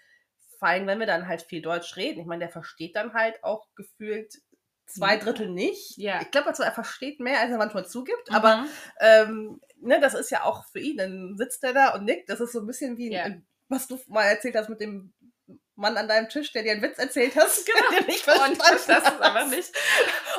fein, 0.59 0.87
wenn 0.87 0.99
wir 0.99 1.06
dann 1.06 1.28
halt 1.28 1.42
viel 1.42 1.62
Deutsch 1.62 1.97
reden. 1.97 2.21
Ich 2.21 2.26
meine, 2.26 2.40
der 2.40 2.49
versteht 2.50 2.97
dann 2.97 3.12
halt 3.12 3.42
auch 3.44 3.68
gefühlt 3.75 4.35
zwei 4.87 5.17
Drittel 5.17 5.49
nicht. 5.49 5.97
Ja. 5.99 6.21
Ich 6.23 6.31
glaube, 6.31 6.49
also 6.49 6.62
er 6.62 6.73
versteht 6.73 7.21
mehr, 7.21 7.41
als 7.41 7.50
er 7.50 7.59
manchmal 7.59 7.87
zugibt, 7.87 8.31
Mhm. 8.31 8.37
aber 8.37 8.67
ähm, 9.00 9.61
ne, 9.81 10.00
das 10.00 10.14
ist 10.14 10.31
ja 10.31 10.45
auch 10.45 10.64
für 10.71 10.81
ihn. 10.81 10.97
Dann 10.99 11.37
sitzt 11.37 11.62
er 11.64 11.73
da 11.73 11.95
und 11.95 12.05
nickt. 12.05 12.29
Das 12.29 12.41
ist 12.41 12.53
so 12.53 12.61
ein 12.61 12.67
bisschen 12.67 12.97
wie, 12.97 13.12
Ja. 13.12 13.25
ein- 13.25 13.47
was 13.69 13.87
du 13.87 13.99
mal 14.09 14.25
erzählt 14.25 14.57
hast 14.57 14.69
mit 14.69 14.81
dem 14.81 15.12
Mann 15.76 15.97
an 15.97 16.07
deinem 16.07 16.29
Tisch, 16.29 16.53
der 16.53 16.62
dir 16.62 16.73
einen 16.73 16.83
Witz 16.83 16.99
erzählt 16.99 17.35
hast, 17.35 17.67
Genau. 17.67 17.79
den 17.91 18.00
du 18.00 18.07
nicht 18.07 18.29
und 18.29 18.35
verstanden 18.35 18.62
das 18.87 18.99
ist 18.99 19.05
hast. 19.05 19.21
aber 19.21 19.45
nicht. 19.47 19.73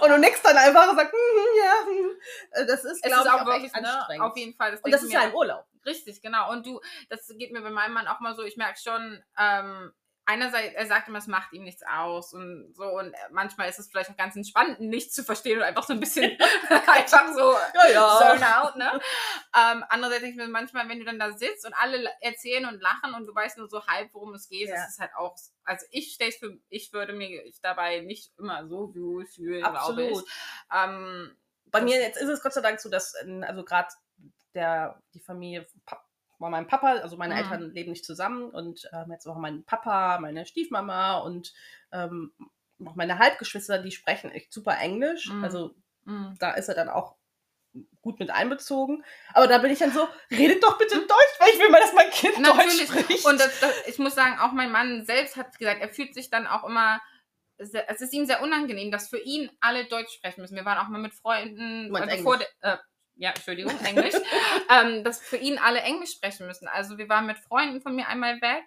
Und 0.01 0.09
du 0.09 0.17
nickst 0.17 0.45
dann 0.45 0.55
einfach 0.57 0.89
und 0.89 0.95
sagst, 0.95 1.11
hm, 1.11 1.63
ja, 1.63 1.73
hm. 1.87 2.11
Äh, 2.51 2.65
das 2.65 2.85
ist, 2.85 3.03
glaube 3.03 3.23
ich, 3.25 3.29
auch 3.31 3.41
auch 3.41 3.45
wirklich, 3.45 3.65
echt 3.73 3.81
ne, 3.81 3.89
anstrengend. 3.97 4.23
auf 4.23 4.37
jeden 4.37 4.53
Fall. 4.55 4.71
Das 4.71 4.81
und 4.81 4.91
das 4.91 5.03
ist 5.03 5.11
ja 5.11 5.23
im 5.23 5.33
Urlaub. 5.35 5.65
Richtig, 5.85 6.21
genau. 6.21 6.51
Und 6.51 6.65
du, 6.65 6.79
das 7.09 7.27
geht 7.37 7.51
mir 7.51 7.61
bei 7.61 7.69
meinem 7.69 7.93
Mann 7.93 8.07
auch 8.07 8.19
mal 8.21 8.33
so, 8.35 8.43
ich 8.43 8.55
merke 8.57 8.79
schon, 8.81 9.21
ähm, 9.37 9.91
einerseits, 10.25 10.73
er 10.75 10.87
sagt 10.87 11.07
immer, 11.07 11.19
es 11.19 11.27
macht 11.27 11.53
ihm 11.53 11.63
nichts 11.63 11.83
aus 11.87 12.33
und 12.33 12.73
so 12.75 12.83
und 12.85 13.13
manchmal 13.31 13.69
ist 13.69 13.79
es 13.79 13.87
vielleicht 13.89 14.09
auch 14.09 14.17
ganz 14.17 14.35
entspannt, 14.35 14.79
nichts 14.79 15.13
zu 15.13 15.23
verstehen 15.23 15.57
und 15.59 15.63
einfach 15.63 15.83
so 15.83 15.93
ein 15.93 15.99
bisschen 15.99 16.37
einfach 16.87 17.33
so 17.33 17.53
Ja, 17.73 17.87
ja. 17.91 18.17
zone 18.19 18.61
out, 18.63 18.75
ne? 18.75 18.91
Ähm, 19.55 19.83
andererseits 19.89 20.21
denke 20.21 20.41
ich 20.41 20.45
mir 20.47 20.51
manchmal, 20.51 20.89
wenn 20.89 20.99
du 20.99 21.05
dann 21.05 21.19
da 21.19 21.31
sitzt 21.31 21.65
und 21.65 21.73
alle 21.73 22.09
erzählen 22.21 22.65
und 22.65 22.81
lachen 22.81 23.13
und 23.13 23.25
du 23.27 23.35
weißt 23.35 23.57
nur 23.57 23.67
so 23.69 23.85
halb, 23.85 24.13
worum 24.13 24.33
es 24.33 24.49
geht, 24.49 24.67
Ja. 24.69 24.75
ist 24.75 24.89
es 24.93 24.99
halt 24.99 25.11
auch, 25.15 25.35
also 25.63 25.85
ich 25.91 26.13
stelle 26.13 26.31
für, 26.31 26.57
ich 26.69 26.91
würde 26.91 27.13
mir 27.13 27.43
dabei 27.61 27.99
nicht 28.01 28.31
immer 28.37 28.67
so 28.67 28.93
wohl 28.95 29.25
fühlen, 29.25 29.61
glaube 29.63 30.03
ich. 30.03 30.17
Ähm, 30.73 31.37
Bei 31.65 31.79
Das- 31.81 31.89
mir 31.89 31.99
jetzt 32.01 32.17
ist 32.17 32.29
es 32.29 32.41
Gott 32.41 32.53
sei 32.53 32.61
Dank 32.61 32.79
so, 32.79 32.89
dass 32.89 33.13
ähm, 33.21 33.43
also 33.47 33.63
gerade 33.63 33.89
der 34.53 35.01
die 35.13 35.19
Familie 35.19 35.67
Von 36.37 36.51
meinem 36.51 36.67
Papa, 36.67 36.93
also 36.95 37.17
meine 37.17 37.33
Mhm. 37.33 37.39
Eltern 37.39 37.71
leben 37.71 37.91
nicht 37.91 38.05
zusammen 38.05 38.49
und 38.49 38.89
ähm, 38.93 39.11
jetzt 39.11 39.27
auch 39.27 39.37
mein 39.37 39.63
Papa, 39.63 40.19
meine 40.19 40.45
Stiefmama 40.45 41.19
und 41.19 41.53
ähm, 41.91 42.33
auch 42.85 42.95
meine 42.95 43.19
Halbgeschwister, 43.19 43.79
die 43.79 43.91
sprechen 43.91 44.31
echt 44.31 44.51
super 44.51 44.77
Englisch. 44.77 45.29
Mhm. 45.29 45.43
Also 45.43 45.75
mh. 46.03 46.35
da 46.39 46.51
ist 46.51 46.67
er 46.67 46.75
dann 46.75 46.89
auch 46.89 47.15
gut 48.01 48.19
mit 48.19 48.29
einbezogen. 48.29 49.03
Aber 49.33 49.47
da 49.47 49.57
bin 49.57 49.71
ich 49.71 49.79
dann 49.79 49.91
so, 49.91 50.07
redet 50.31 50.63
doch 50.63 50.77
bitte 50.77 50.95
Deutsch, 50.97 51.39
weil 51.39 51.49
ich 51.49 51.59
will 51.59 51.69
mal, 51.69 51.81
dass 51.81 51.93
mein 51.93 52.09
Kind 52.09 52.39
Natürlich. 52.39 52.87
Deutsch 52.87 53.01
spricht. 53.01 53.25
Und 53.25 53.39
das, 53.39 53.59
das, 53.59 53.87
ich 53.87 53.99
muss 53.99 54.15
sagen, 54.15 54.39
auch 54.39 54.51
mein 54.51 54.71
Mann 54.71 55.05
selbst 55.05 55.35
hat 55.35 55.57
gesagt, 55.57 55.81
er 55.81 55.89
fühlt 55.89 56.13
sich 56.13 56.29
dann 56.29 56.47
auch 56.47 56.63
immer, 56.63 57.01
es 57.57 57.73
ist 57.73 58.13
ihm 58.13 58.25
sehr 58.25 58.41
unangenehm, 58.41 58.91
dass 58.91 59.09
für 59.09 59.19
ihn 59.19 59.49
alle 59.61 59.85
Deutsch 59.85 60.13
sprechen 60.13 60.41
müssen. 60.41 60.55
Wir 60.55 60.65
waren 60.65 60.77
auch 60.77 60.89
mal 60.89 61.01
mit 61.01 61.13
Freunden, 61.13 61.89
meinst 61.89 62.13
äh, 62.13 62.17
bevor 62.17 62.37
der, 62.37 62.47
äh, 62.61 62.77
ja, 63.15 63.29
Entschuldigung, 63.31 63.77
Englisch, 63.85 64.13
ähm, 64.69 65.03
dass 65.03 65.21
für 65.21 65.37
ihn 65.37 65.57
alle 65.57 65.81
Englisch 65.81 66.11
sprechen 66.13 66.47
müssen. 66.47 66.67
Also 66.67 66.97
wir 66.97 67.09
waren 67.09 67.25
mit 67.27 67.37
Freunden 67.37 67.81
von 67.81 67.95
mir 67.95 68.07
einmal 68.07 68.41
weg, 68.41 68.63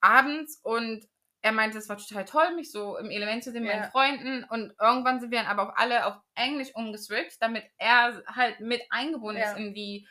abends 0.00 0.60
und 0.62 1.06
er 1.42 1.52
meinte, 1.52 1.76
es 1.76 1.88
war 1.90 1.98
total 1.98 2.24
toll, 2.24 2.54
mich 2.54 2.72
so 2.72 2.96
im 2.96 3.10
Element 3.10 3.44
zu 3.44 3.52
sehen 3.52 3.62
mit 3.64 3.70
Ja. 3.70 3.80
meinen 3.80 3.90
Freunden. 3.90 4.44
Und 4.44 4.72
irgendwann 4.80 5.20
sind 5.20 5.30
wir 5.30 5.38
dann 5.38 5.46
aber 5.46 5.68
auch 5.68 5.76
alle 5.76 6.06
auf 6.06 6.14
Englisch 6.34 6.70
umgeswitcht, 6.74 7.36
damit 7.40 7.64
er 7.76 8.22
halt 8.26 8.60
mit 8.60 8.80
eingebunden 8.90 9.42
Ja. 9.42 9.50
ist 9.50 9.58
in 9.58 9.74
die, 9.74 10.08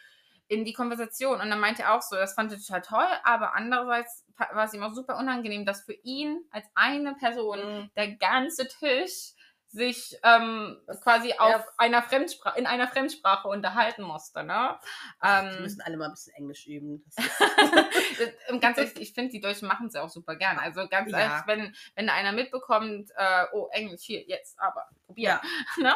in 0.47 0.63
die 0.63 0.73
Konversation. 0.73 1.41
Und 1.41 1.49
dann 1.49 1.59
meinte 1.59 1.81
er 1.81 1.95
auch 1.95 2.03
so, 2.03 2.15
das 2.15 2.35
fand 2.35 2.51
er 2.51 2.59
total 2.59 2.81
toll, 2.81 3.07
aber 3.23 3.55
andererseits 3.55 4.25
war 4.37 4.65
es 4.65 4.73
ihm 4.75 4.83
auch 4.83 4.93
super 4.93 5.17
unangenehm, 5.17 5.65
dass 5.65 5.83
für 5.85 5.97
ihn 6.03 6.39
als 6.51 6.67
eine 6.75 7.15
Person 7.15 7.59
Mhm. 7.59 7.91
der 7.95 8.15
ganze 8.17 8.67
Tisch 8.67 9.33
sich 9.73 10.17
ähm, 10.23 10.79
quasi 11.01 11.33
auf 11.33 11.49
ja. 11.49 11.65
einer 11.77 12.03
Fremdsprache, 12.03 12.59
in 12.59 12.67
einer 12.67 12.87
Fremdsprache 12.87 13.47
unterhalten 13.47 14.03
musste. 14.03 14.43
Ne? 14.43 14.77
Ähm, 15.23 15.61
müssen 15.61 15.81
alle 15.81 15.97
mal 15.97 16.05
ein 16.05 16.11
bisschen 16.11 16.35
Englisch 16.35 16.67
üben. 16.67 17.03
Und 18.49 18.61
ganz 18.61 18.77
ehrlich, 18.77 18.95
ich 19.01 19.13
finde, 19.13 19.31
die 19.31 19.41
Deutschen 19.41 19.67
machen 19.67 19.87
es 19.87 19.95
ja 19.95 20.03
auch 20.03 20.09
super 20.09 20.35
gern. 20.35 20.59
Also 20.59 20.87
ganz 20.87 21.11
Ja. 21.11 21.19
ehrlich, 21.19 21.47
wenn, 21.47 21.75
wenn 21.95 22.09
einer 22.09 22.33
mitbekommt, 22.33 23.09
äh, 23.15 23.45
oh, 23.51 23.67
Englisch, 23.71 24.03
hier, 24.03 24.23
jetzt, 24.27 24.59
aber 24.59 24.87
probieren. 25.05 25.39
Ja. 25.41 25.41
Ne? 25.83 25.95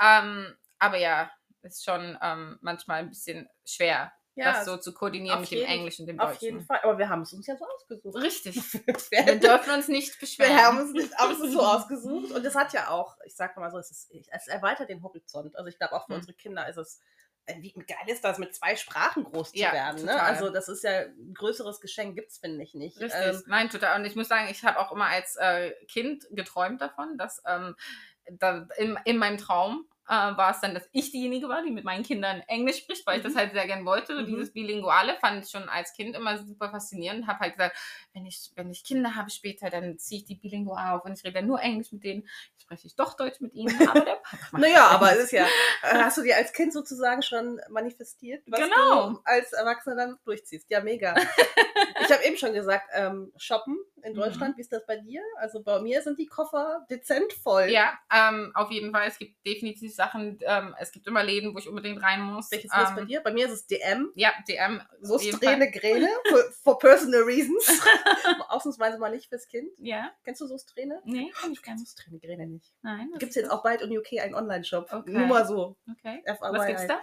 Ähm, 0.00 0.56
aber 0.78 0.96
ja, 0.98 1.30
ist 1.62 1.84
schon 1.84 2.16
ähm, 2.22 2.58
manchmal 2.60 3.00
ein 3.00 3.08
bisschen 3.08 3.48
schwer, 3.64 4.12
das 4.44 4.64
so 4.66 4.76
zu 4.76 4.92
koordinieren 4.94 5.36
auf 5.36 5.40
mit 5.42 5.50
dem 5.50 5.58
jeden- 5.58 5.70
Englischen 5.70 6.02
und 6.02 6.06
dem 6.08 6.20
auf 6.20 6.30
Deutschen. 6.32 6.44
jeden 6.44 6.60
Fall. 6.64 6.80
Aber 6.82 6.98
wir 6.98 7.08
haben 7.08 7.22
es 7.22 7.32
uns 7.32 7.46
ja 7.46 7.56
so 7.56 7.64
ausgesucht. 7.66 8.16
Richtig. 8.16 8.56
Wir 9.10 9.36
dürfen 9.40 9.72
uns 9.74 9.88
nicht 9.88 10.18
beschweren. 10.20 10.50
Wir 10.54 10.62
haben 10.64 10.78
es 10.78 10.92
nicht 10.92 11.14
haben 11.16 11.32
es 11.32 11.52
so 11.52 11.60
ausgesucht. 11.66 12.32
Und 12.32 12.44
das 12.44 12.54
hat 12.54 12.72
ja 12.72 12.90
auch, 12.90 13.16
ich 13.24 13.34
sag 13.34 13.56
mal 13.56 13.70
so, 13.70 13.78
es, 13.78 13.90
ist, 13.90 14.10
es 14.30 14.46
erweitert 14.48 14.88
den 14.90 15.02
Horizont. 15.02 15.56
Also 15.56 15.68
ich 15.68 15.78
glaube 15.78 15.94
auch 15.94 16.06
für 16.06 16.12
Mhm. 16.12 16.18
unsere 16.18 16.34
Kinder 16.34 16.68
ist 16.68 16.76
es, 16.76 17.00
äh, 17.46 17.60
wie 17.62 17.72
geil 17.72 17.96
ist 18.08 18.24
das, 18.24 18.38
mit 18.38 18.54
zwei 18.54 18.76
Sprachen 18.76 19.24
groß 19.24 19.52
zu 19.52 19.58
Ja, 19.58 19.72
werden. 19.72 20.04
Ne? 20.04 20.20
Also 20.20 20.50
das 20.50 20.68
ist 20.68 20.82
ja 20.84 21.02
ein 21.02 21.32
größeres 21.34 21.80
Geschenk, 21.80 22.16
gibt 22.16 22.30
es, 22.32 22.38
finde 22.38 22.62
ich, 22.64 22.74
nicht. 22.74 22.98
Richtig, 23.00 23.20
Ähm, 23.22 23.42
nein, 23.46 23.70
total. 23.70 23.98
Und 24.00 24.04
ich 24.06 24.16
muss 24.16 24.28
sagen, 24.28 24.48
ich 24.50 24.64
habe 24.64 24.78
auch 24.80 24.92
immer 24.92 25.06
als 25.06 25.36
äh, 25.36 25.72
Kind 25.86 26.26
geträumt 26.32 26.80
davon, 26.80 27.16
dass 27.18 27.40
ähm, 27.46 27.76
da, 28.32 28.66
in, 28.76 28.98
in 29.04 29.16
meinem 29.18 29.38
Traum 29.38 29.86
äh, 30.08 30.12
war 30.12 30.50
es 30.52 30.60
dann, 30.60 30.74
dass 30.74 30.88
ich 30.92 31.10
diejenige 31.10 31.48
war, 31.48 31.62
die 31.62 31.70
mit 31.70 31.84
meinen 31.84 32.02
Kindern 32.04 32.40
Englisch 32.46 32.78
spricht, 32.78 33.06
weil 33.06 33.18
ich 33.18 33.24
Mhm. 33.24 33.28
das 33.28 33.36
halt 33.36 33.52
sehr 33.52 33.66
gern 33.66 33.84
wollte. 33.84 34.14
Mhm. 34.14 34.26
Dieses 34.26 34.52
Bilinguale 34.52 35.16
fand 35.20 35.44
ich 35.44 35.50
schon 35.50 35.68
als 35.68 35.92
Kind 35.94 36.14
immer 36.16 36.38
super 36.38 36.70
faszinierend. 36.70 37.26
Habe 37.26 37.40
halt 37.40 37.54
gesagt, 37.54 37.76
wenn 38.12 38.24
ich, 38.26 38.50
wenn 38.54 38.70
ich 38.70 38.84
Kinder 38.84 39.14
habe 39.16 39.30
später, 39.30 39.68
dann 39.70 39.98
ziehe 39.98 40.20
ich 40.20 40.26
die 40.26 40.36
bilingual 40.36 40.96
auf 40.96 41.04
und 41.04 41.12
ich 41.18 41.24
rede 41.24 41.34
dann 41.34 41.46
nur 41.46 41.60
Englisch 41.60 41.92
mit 41.92 42.04
denen. 42.04 42.28
Spreche 42.56 42.86
ich 42.88 42.94
doch 42.96 43.14
Deutsch 43.16 43.40
mit 43.40 43.54
ihnen, 43.54 43.88
aber 43.88 44.00
der 44.00 44.14
Papa 44.16 44.58
naja, 44.58 44.86
aber 44.88 45.12
es 45.12 45.24
ist 45.24 45.32
ja, 45.32 45.44
äh, 45.82 45.94
hast 45.98 46.18
du 46.18 46.22
dir 46.22 46.36
als 46.36 46.52
Kind 46.52 46.72
sozusagen 46.72 47.22
schon 47.22 47.60
manifestiert, 47.68 48.42
was 48.46 48.60
Genau. 48.60 49.10
du 49.10 49.20
als 49.24 49.52
Erwachsener 49.52 49.96
dann 49.96 50.18
durchziehst? 50.24 50.66
Ja, 50.68 50.80
mega. 50.80 51.14
ich 52.00 52.12
habe 52.12 52.24
eben 52.24 52.36
schon 52.36 52.52
gesagt, 52.52 52.88
ähm, 52.92 53.32
shoppen 53.36 53.76
in 54.02 54.12
Mhm. 54.12 54.16
Deutschland, 54.16 54.56
wie 54.56 54.60
ist 54.60 54.72
das 54.72 54.84
bei 54.86 54.96
dir? 54.96 55.22
Also 55.38 55.62
bei 55.62 55.80
mir 55.80 56.02
sind 56.02 56.18
die 56.18 56.26
Koffer 56.26 56.86
dezent 56.90 57.32
voll. 57.32 57.68
Ja, 57.70 57.98
ähm, 58.12 58.52
auf 58.54 58.70
jeden 58.70 58.92
Fall. 58.92 59.08
Es 59.08 59.18
gibt 59.18 59.44
definitiv 59.46 59.94
Sachen, 59.94 60.38
ähm, 60.42 60.74
es 60.78 60.92
gibt 60.92 61.06
immer 61.06 61.22
Läden, 61.24 61.54
wo 61.54 61.58
ich 61.58 61.68
unbedingt 61.68 62.02
rein 62.02 62.20
muss. 62.22 62.50
Welches 62.50 62.66
ist 62.70 62.74
das 62.76 62.94
bei 62.94 63.02
ähm, 63.02 63.06
dir? 63.08 63.20
Bei 63.20 63.32
mir 63.32 63.46
ist 63.46 63.52
es 63.52 63.66
DM. 63.66 64.12
Ja, 64.14 64.32
DM. 64.48 64.80
So. 65.00 65.18
Strähne 65.18 65.70
Gräne, 65.70 66.08
for, 66.28 66.38
for 66.62 66.78
personal 66.78 67.22
reasons. 67.22 67.66
Ausnahmsweise 68.48 68.98
mal 68.98 69.10
nicht 69.10 69.28
fürs 69.28 69.46
Kind. 69.48 69.70
Ja, 69.78 70.12
Kennst 70.24 70.40
du 70.40 70.46
so 70.46 70.56
Strähne? 70.58 71.00
nee, 71.04 71.32
kenn 71.40 71.52
ich 71.52 71.62
Kennst 71.62 71.82
nicht. 71.84 71.98
du 71.98 72.02
Strähne 72.02 72.18
Gräne 72.20 72.46
nicht? 72.46 72.72
Nein. 72.82 73.10
Gibt 73.18 73.22
es 73.24 73.28
ist 73.30 73.36
jetzt 73.42 73.50
auch 73.50 73.62
bald 73.62 73.80
in 73.82 73.96
UK 73.96 74.20
einen 74.20 74.34
Online-Shop. 74.34 74.92
Okay. 74.92 75.10
Nur 75.10 75.26
mal 75.26 75.46
so. 75.46 75.76
Okay. 75.90 76.22
Was 76.40 76.66
gibt's 76.66 76.86
da? 76.86 77.00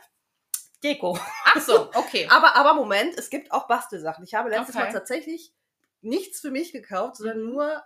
Deko. 0.84 1.17
Ach 1.45 1.62
so, 1.62 1.89
okay. 1.93 2.27
Aber, 2.29 2.56
aber 2.56 2.73
Moment, 2.73 3.17
es 3.17 3.29
gibt 3.29 3.51
auch 3.51 3.67
Bastelsachen. 3.67 4.23
Ich 4.25 4.34
habe 4.34 4.49
letztes 4.49 4.75
Okay. 4.75 4.86
Mal 4.86 4.91
tatsächlich 4.91 5.53
nichts 6.03 6.39
für 6.39 6.51
mich 6.51 6.71
gekauft, 6.71 7.17
sondern 7.17 7.41
Mhm. 7.43 7.49
nur 7.53 7.83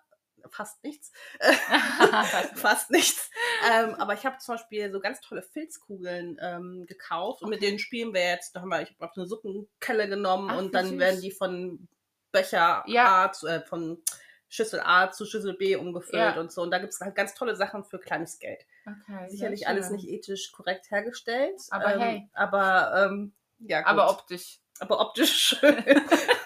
fast 0.50 0.84
nichts. 0.84 1.12
fast 2.56 2.90
nichts. 2.92 3.30
Ähm, 3.72 3.96
aber 3.96 4.14
ich 4.14 4.26
habe 4.26 4.38
zum 4.38 4.56
Beispiel 4.56 4.92
so 4.92 5.00
ganz 5.00 5.20
tolle 5.22 5.42
Filzkugeln 5.42 6.38
ähm, 6.42 6.86
gekauft 6.88 7.42
und 7.42 7.50
mit 7.50 7.62
denen 7.62 7.80
spielen 7.80 8.14
wir 8.14 8.22
jetzt. 8.22 8.56
Da 8.56 8.62
haben 8.62 8.70
wir, 8.70 8.82
ich 8.82 8.96
habe 9.00 9.12
eine 9.16 9.26
Suppenkelle 9.26 10.08
genommen 10.08 10.50
Ach, 10.52 10.58
und 10.58 10.74
dann 10.74 10.90
süß. 10.90 11.00
werden 11.00 11.22
die 11.22 11.32
von 11.32 11.88
Becher 12.32 12.84
Ja. 12.88 13.26
A 13.26 13.32
zu, 13.32 13.48
äh, 13.48 13.62
von 13.66 14.02
Schüssel 14.50 14.80
A 14.82 15.12
zu 15.12 15.26
Schüssel 15.26 15.56
B 15.58 15.76
umgefüllt 15.76 16.36
Ja. 16.36 16.40
und 16.40 16.52
so. 16.52 16.62
Und 16.62 16.72
da 16.72 16.78
gibt 16.80 16.94
es 16.94 17.02
halt 17.02 17.16
ganz 17.16 17.34
tolle 17.34 17.56
Sachen 17.58 17.84
für 17.84 18.00
kleines 18.00 18.40
Geld. 18.40 18.66
okay, 18.86 19.30
Sicherlich 19.30 19.68
alles 19.68 19.90
nicht 19.90 20.08
ethisch 20.08 20.52
korrekt 20.54 20.90
hergestellt. 20.92 21.60
Aber 21.72 21.94
ähm, 21.96 22.00
hey. 22.00 22.30
Aber 22.34 23.06
ähm, 23.10 23.34
ja, 23.60 23.80
gut. 23.82 23.90
Aber 23.90 24.10
optisch. 24.10 24.60
aber 24.80 25.02
optisch 25.02 25.58
schön. 25.60 25.84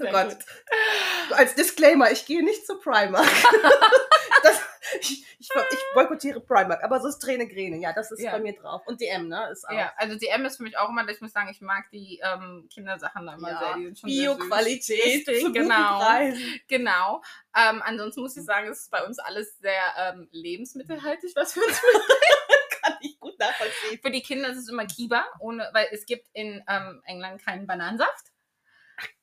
oh 0.00 0.02
Sehr 0.04 0.12
Gott. 0.12 0.28
gut. 0.30 1.36
Als 1.38 1.54
Disclaimer, 1.54 2.10
ich 2.10 2.26
gehe 2.26 2.44
nicht 2.44 2.66
zu 2.66 2.78
Primark. 2.78 3.26
das, 4.42 4.60
ich, 5.00 5.24
ich, 5.38 5.48
ich 5.50 5.78
boykottiere 5.94 6.40
Primark, 6.40 6.82
aber 6.84 7.00
so 7.00 7.08
ist 7.08 7.18
Träne 7.18 7.46
Gräne, 7.48 7.78
ja, 7.78 7.92
das 7.92 8.10
ist 8.12 8.20
Ja. 8.20 8.32
bei 8.32 8.40
mir 8.40 8.54
drauf. 8.54 8.82
Und 8.86 9.00
DM, 9.00 9.28
ne? 9.28 9.48
Ist 9.50 9.68
auch. 9.68 9.72
Ja, 9.72 9.92
also 9.96 10.16
DM 10.16 10.44
ist 10.44 10.58
für 10.58 10.62
mich 10.62 10.76
auch 10.78 10.88
immer, 10.88 11.08
ich 11.08 11.20
muss 11.20 11.32
sagen, 11.32 11.48
ich 11.50 11.60
mag 11.60 11.84
die 11.92 12.20
ähm, 12.22 12.68
Kindersachen 12.72 13.26
da 13.26 13.34
immer 13.34 13.50
Ja, 13.50 13.58
sehr. 13.58 13.74
Die 13.76 13.84
sind 13.84 13.98
schon. 13.98 14.08
Bio-Qualität, 14.08 15.26
genau. 15.52 16.00
Genau. 16.68 17.22
Ähm, 17.56 17.82
ansonsten 17.84 18.20
muss 18.20 18.36
ich 18.36 18.44
sagen, 18.44 18.68
es 18.68 18.82
ist 18.82 18.90
bei 18.90 19.04
uns 19.04 19.18
alles 19.18 19.58
sehr 19.58 19.82
ähm, 19.98 20.28
lebensmittelhaltig, 20.30 21.32
was 21.34 21.56
wir 21.56 21.64
uns 21.66 21.80
Kann 22.82 22.94
ich 23.00 23.18
gut 23.18 23.38
nachvollziehen. 23.38 23.98
Für 24.02 24.10
die 24.10 24.22
Kinder 24.22 24.48
ist 24.50 24.58
es 24.58 24.68
immer 24.68 24.86
Kiba, 24.86 25.24
ohne, 25.40 25.68
weil 25.72 25.88
es 25.90 26.06
gibt 26.06 26.28
in 26.34 26.62
ähm, 26.68 27.02
England 27.06 27.42
keinen 27.44 27.66
Bananensaft. 27.66 28.26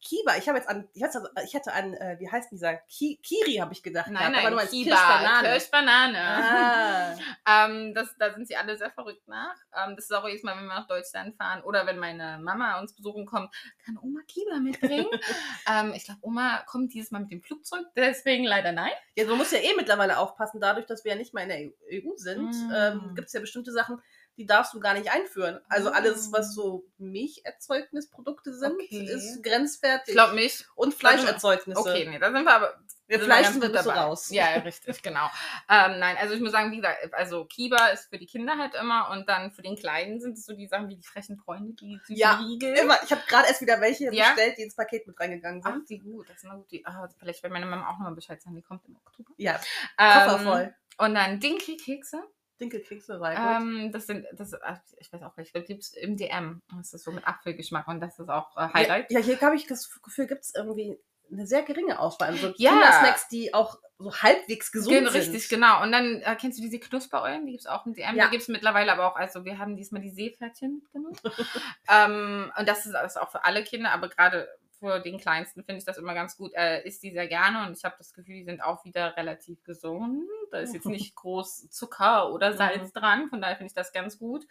Kiba, 0.02 0.36
ich 0.38 0.48
habe 0.48 0.58
jetzt 0.58 0.68
an, 0.68 0.88
ich 0.94 1.02
hatte, 1.02 1.24
ich 1.46 1.56
hatte 1.56 1.74
an, 1.74 1.94
äh, 1.94 2.18
wie 2.20 2.30
heißt 2.30 2.52
dieser? 2.52 2.76
Ki, 2.76 3.20
Kiri 3.24 3.56
habe 3.56 3.74
ich 3.74 3.82
gedacht. 3.82 4.08
Nein, 4.08 4.32
gehabt, 4.32 4.38
aber 4.38 4.44
nein, 4.48 4.56
meinst 4.56 4.74
Kiba, 4.74 4.96
Kirschbanane. 4.96 5.48
Kirschbanane. 5.50 6.20
Ah. 6.20 7.16
Ähm, 7.46 7.94
das, 7.94 8.16
da 8.18 8.34
sind 8.34 8.48
sie 8.48 8.56
alle 8.56 8.78
sehr 8.78 8.90
verrückt 8.90 9.28
nach. 9.28 9.56
Ähm, 9.76 9.96
das 9.96 10.06
ist 10.06 10.14
auch 10.14 10.26
jedes 10.28 10.44
Mal, 10.44 10.56
wenn 10.56 10.64
wir 10.64 10.74
nach 10.74 10.88
Deutschland 10.88 11.36
fahren 11.36 11.62
oder 11.64 11.86
wenn 11.86 12.00
meine 12.00 12.40
Mama 12.42 12.80
uns 12.80 12.96
besuchen 12.96 13.26
kommt, 13.26 13.54
kann 13.84 13.98
Oma 14.02 14.22
Kiba 14.28 14.60
mitbringen. 14.60 15.08
ähm, 15.70 15.92
ich 15.94 16.06
glaube, 16.06 16.22
Oma 16.24 16.64
kommt 16.66 16.94
dieses 16.94 17.12
Mal 17.12 17.20
mit 17.20 17.32
dem 17.32 17.42
Flugzeug, 17.42 17.86
deswegen 17.98 18.46
leider 18.46 18.72
nein. 18.72 18.94
Ja, 19.16 19.26
man 19.26 19.38
muss 19.38 19.52
ja 19.52 19.60
eh 19.60 19.76
mittlerweile 19.76 20.18
aufpassen, 20.20 20.62
dadurch, 20.62 20.86
dass 20.86 21.04
wir 21.04 21.12
ja 21.14 21.18
nicht 21.18 21.34
mehr 21.34 21.44
in 21.44 21.50
der 21.50 22.04
EU 22.04 22.16
sind, 22.16 22.52
Mm. 22.54 22.72
ähm, 22.74 23.12
gibt 23.16 23.28
es 23.28 23.34
ja 23.34 23.42
bestimmte 23.42 23.72
Sachen, 23.72 24.02
die 24.38 24.46
darfst 24.46 24.74
du 24.74 24.80
gar 24.80 24.94
nicht 24.94 25.12
einführen. 25.12 25.60
Also 25.70 25.92
alles, 25.92 26.32
was 26.32 26.48
Ah. 26.50 26.52
so 26.52 26.86
Milcherzeugnisse 26.98 28.10
sind, 28.46 28.74
Okay. 28.74 29.06
ist 29.06 29.44
grenzwertig. 29.44 30.10
Ich 30.10 30.14
glaube 30.14 30.36
nicht. 30.36 30.68
und 30.76 30.94
Fleischerzeugnisse. 30.94 31.80
Okay, 31.80 32.08
nee, 32.10 32.20
da 32.20 32.32
sind 32.32 32.44
wir 32.44 32.54
aber. 32.54 32.80
Wir 33.06 33.20
sind 33.20 33.62
wir 33.62 33.68
gut 33.68 33.76
dabei. 33.76 34.00
raus. 34.00 34.30
Ja, 34.32 34.46
richtig, 34.64 35.04
genau. 35.04 35.26
Ähm, 35.70 36.00
nein, 36.00 36.16
also 36.20 36.34
ich 36.34 36.42
muss 36.42 36.52
sagen, 36.54 36.72
wie 36.72 36.78
gesagt, 36.78 37.14
also 37.14 37.44
Kiba 37.46 37.88
ist 37.88 38.10
für 38.10 38.18
die 38.18 38.26
Kinder 38.26 38.58
halt 38.58 38.74
immer 38.76 39.10
und 39.12 39.28
dann 39.28 39.52
für 39.52 39.62
den 39.62 39.76
Kleinen 39.76 40.20
sind 40.22 40.38
es 40.38 40.46
so 40.46 40.54
die 40.54 40.68
Sachen 40.68 40.88
wie 40.88 40.96
die 40.96 41.04
frechen 41.04 41.38
Freunde, 41.38 41.74
die 41.74 41.98
süßen 42.00 42.16
Ja, 42.16 42.36
Riegel. 42.40 42.74
Immer. 42.76 42.98
Ich 43.04 43.12
habe 43.12 43.22
gerade 43.28 43.50
erst 43.50 43.62
wieder 43.62 43.80
welche 43.82 44.06
Ja? 44.14 44.30
bestellt, 44.30 44.58
die 44.58 44.64
ins 44.64 44.76
Paket 44.76 45.06
mit 45.06 45.20
reingegangen 45.20 45.62
Ach, 45.66 45.74
sind. 45.74 45.90
die 45.90 46.00
gut, 46.00 46.30
das 46.30 46.40
sind 46.42 46.50
eine 46.50 46.60
gute. 46.62 46.80
Ah, 46.86 47.08
vielleicht 47.20 47.44
will 47.44 47.50
meine 47.52 47.66
Mama 47.66 47.88
auch 47.90 47.98
nochmal 48.00 48.16
Bescheid 48.16 48.42
sagen, 48.42 48.56
die 48.56 48.62
kommt 48.64 48.86
im 48.88 48.96
Oktober. 48.96 49.32
Ja, 49.38 49.60
Ähm, 50.00 50.14
Koffer 50.14 50.40
voll. 50.40 50.76
Und 50.98 51.14
dann 51.16 51.40
Dinkelkekse. 51.42 52.24
Dinkelkekse, 52.64 53.20
sei 53.20 53.36
gut. 53.36 53.46
Ähm, 53.46 53.92
das 53.92 54.08
sind, 54.08 54.26
das, 54.34 54.54
ich 54.98 55.12
weiß 55.12 55.24
auch 55.24 55.36
nicht, 55.38 55.54
gibt 55.54 55.84
es 55.84 55.94
im 55.94 56.18
DM. 56.18 56.62
Das 56.78 56.94
ist 56.94 57.04
so 57.04 57.12
mit 57.12 57.28
Apfelgeschmack 57.28 57.88
und 57.88 58.00
das 58.00 58.20
ist 58.20 58.30
auch 58.30 58.56
äh, 58.58 58.70
Highlight. 58.74 59.12
Ja, 59.12 59.20
ja 59.20 59.26
hier 59.26 59.42
habe 59.42 59.56
ich 59.56 59.68
das 59.68 59.90
Gefühl, 60.02 60.28
gibt 60.28 60.42
es 60.42 60.56
irgendwie 60.56 61.00
eine 61.32 61.48
sehr 61.48 61.64
geringe 61.64 62.00
Auswahl. 62.00 62.36
So 62.36 62.54
Ja. 62.58 62.72
Kindersnacks, 62.72 63.28
die 63.28 63.54
auch 63.54 63.80
so 63.98 64.14
halbwegs 64.16 64.72
gesund 64.72 64.96
Gen- 64.96 65.06
sind. 65.06 65.16
Richtig, 65.16 65.50
genau. 65.50 65.82
Und 65.82 65.92
dann 65.92 66.22
äh, 66.22 66.36
kennst 66.40 66.58
du 66.58 66.62
diese 66.62 66.80
Knuspereulen, 66.80 67.46
die 67.46 67.54
gibt 67.54 67.64
es 67.64 67.68
auch 67.68 67.86
im 67.86 67.94
DM. 67.94 68.16
Ja. 68.16 68.26
Die 68.26 68.32
gibt 68.32 68.44
es 68.44 68.48
mittlerweile 68.50 68.92
aber 68.92 69.08
auch, 69.08 69.16
also 69.16 69.46
wir 69.46 69.58
haben 69.58 69.76
diesmal 69.76 70.02
die 70.02 70.12
Seepferdchen 70.12 70.76
mitgenommen. 70.76 71.18
ähm, 71.90 72.52
und 72.58 72.68
das 72.68 72.86
ist, 72.86 72.94
das 72.94 73.16
ist 73.16 73.22
auch 73.22 73.32
für 73.32 73.46
alle 73.46 73.64
Kinder, 73.64 73.92
aber 73.92 74.10
gerade 74.10 74.48
für 74.84 75.00
den 75.00 75.18
Kleinsten 75.18 75.64
finde 75.64 75.80
ich 75.80 75.86
das 75.86 75.98
immer 75.98 76.14
ganz 76.14 76.36
gut. 76.38 76.52
Er 76.54 76.86
isst 76.86 77.02
die 77.04 77.12
sehr 77.12 77.28
gerne 77.28 77.66
und 77.68 77.78
ich 77.78 77.84
habe 77.86 77.96
das 77.98 78.14
Gefühl, 78.14 78.36
die 78.36 78.44
sind 78.44 78.62
auch 78.62 78.84
wieder 78.86 79.16
relativ 79.16 79.64
gesund. 79.64 80.28
Da 80.52 80.58
ist 80.60 80.74
jetzt 80.74 80.86
nicht 80.86 81.16
groß 81.16 81.70
Zucker 81.70 82.32
oder 82.34 82.54
Salz 82.54 82.92
dran, 82.92 83.30
von 83.30 83.42
daher 83.42 83.56
finde 83.56 83.68
ich 83.70 83.74
das 83.76 83.94
ganz 83.94 84.20
gut. 84.20 84.46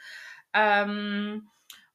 Ähm, 0.54 1.48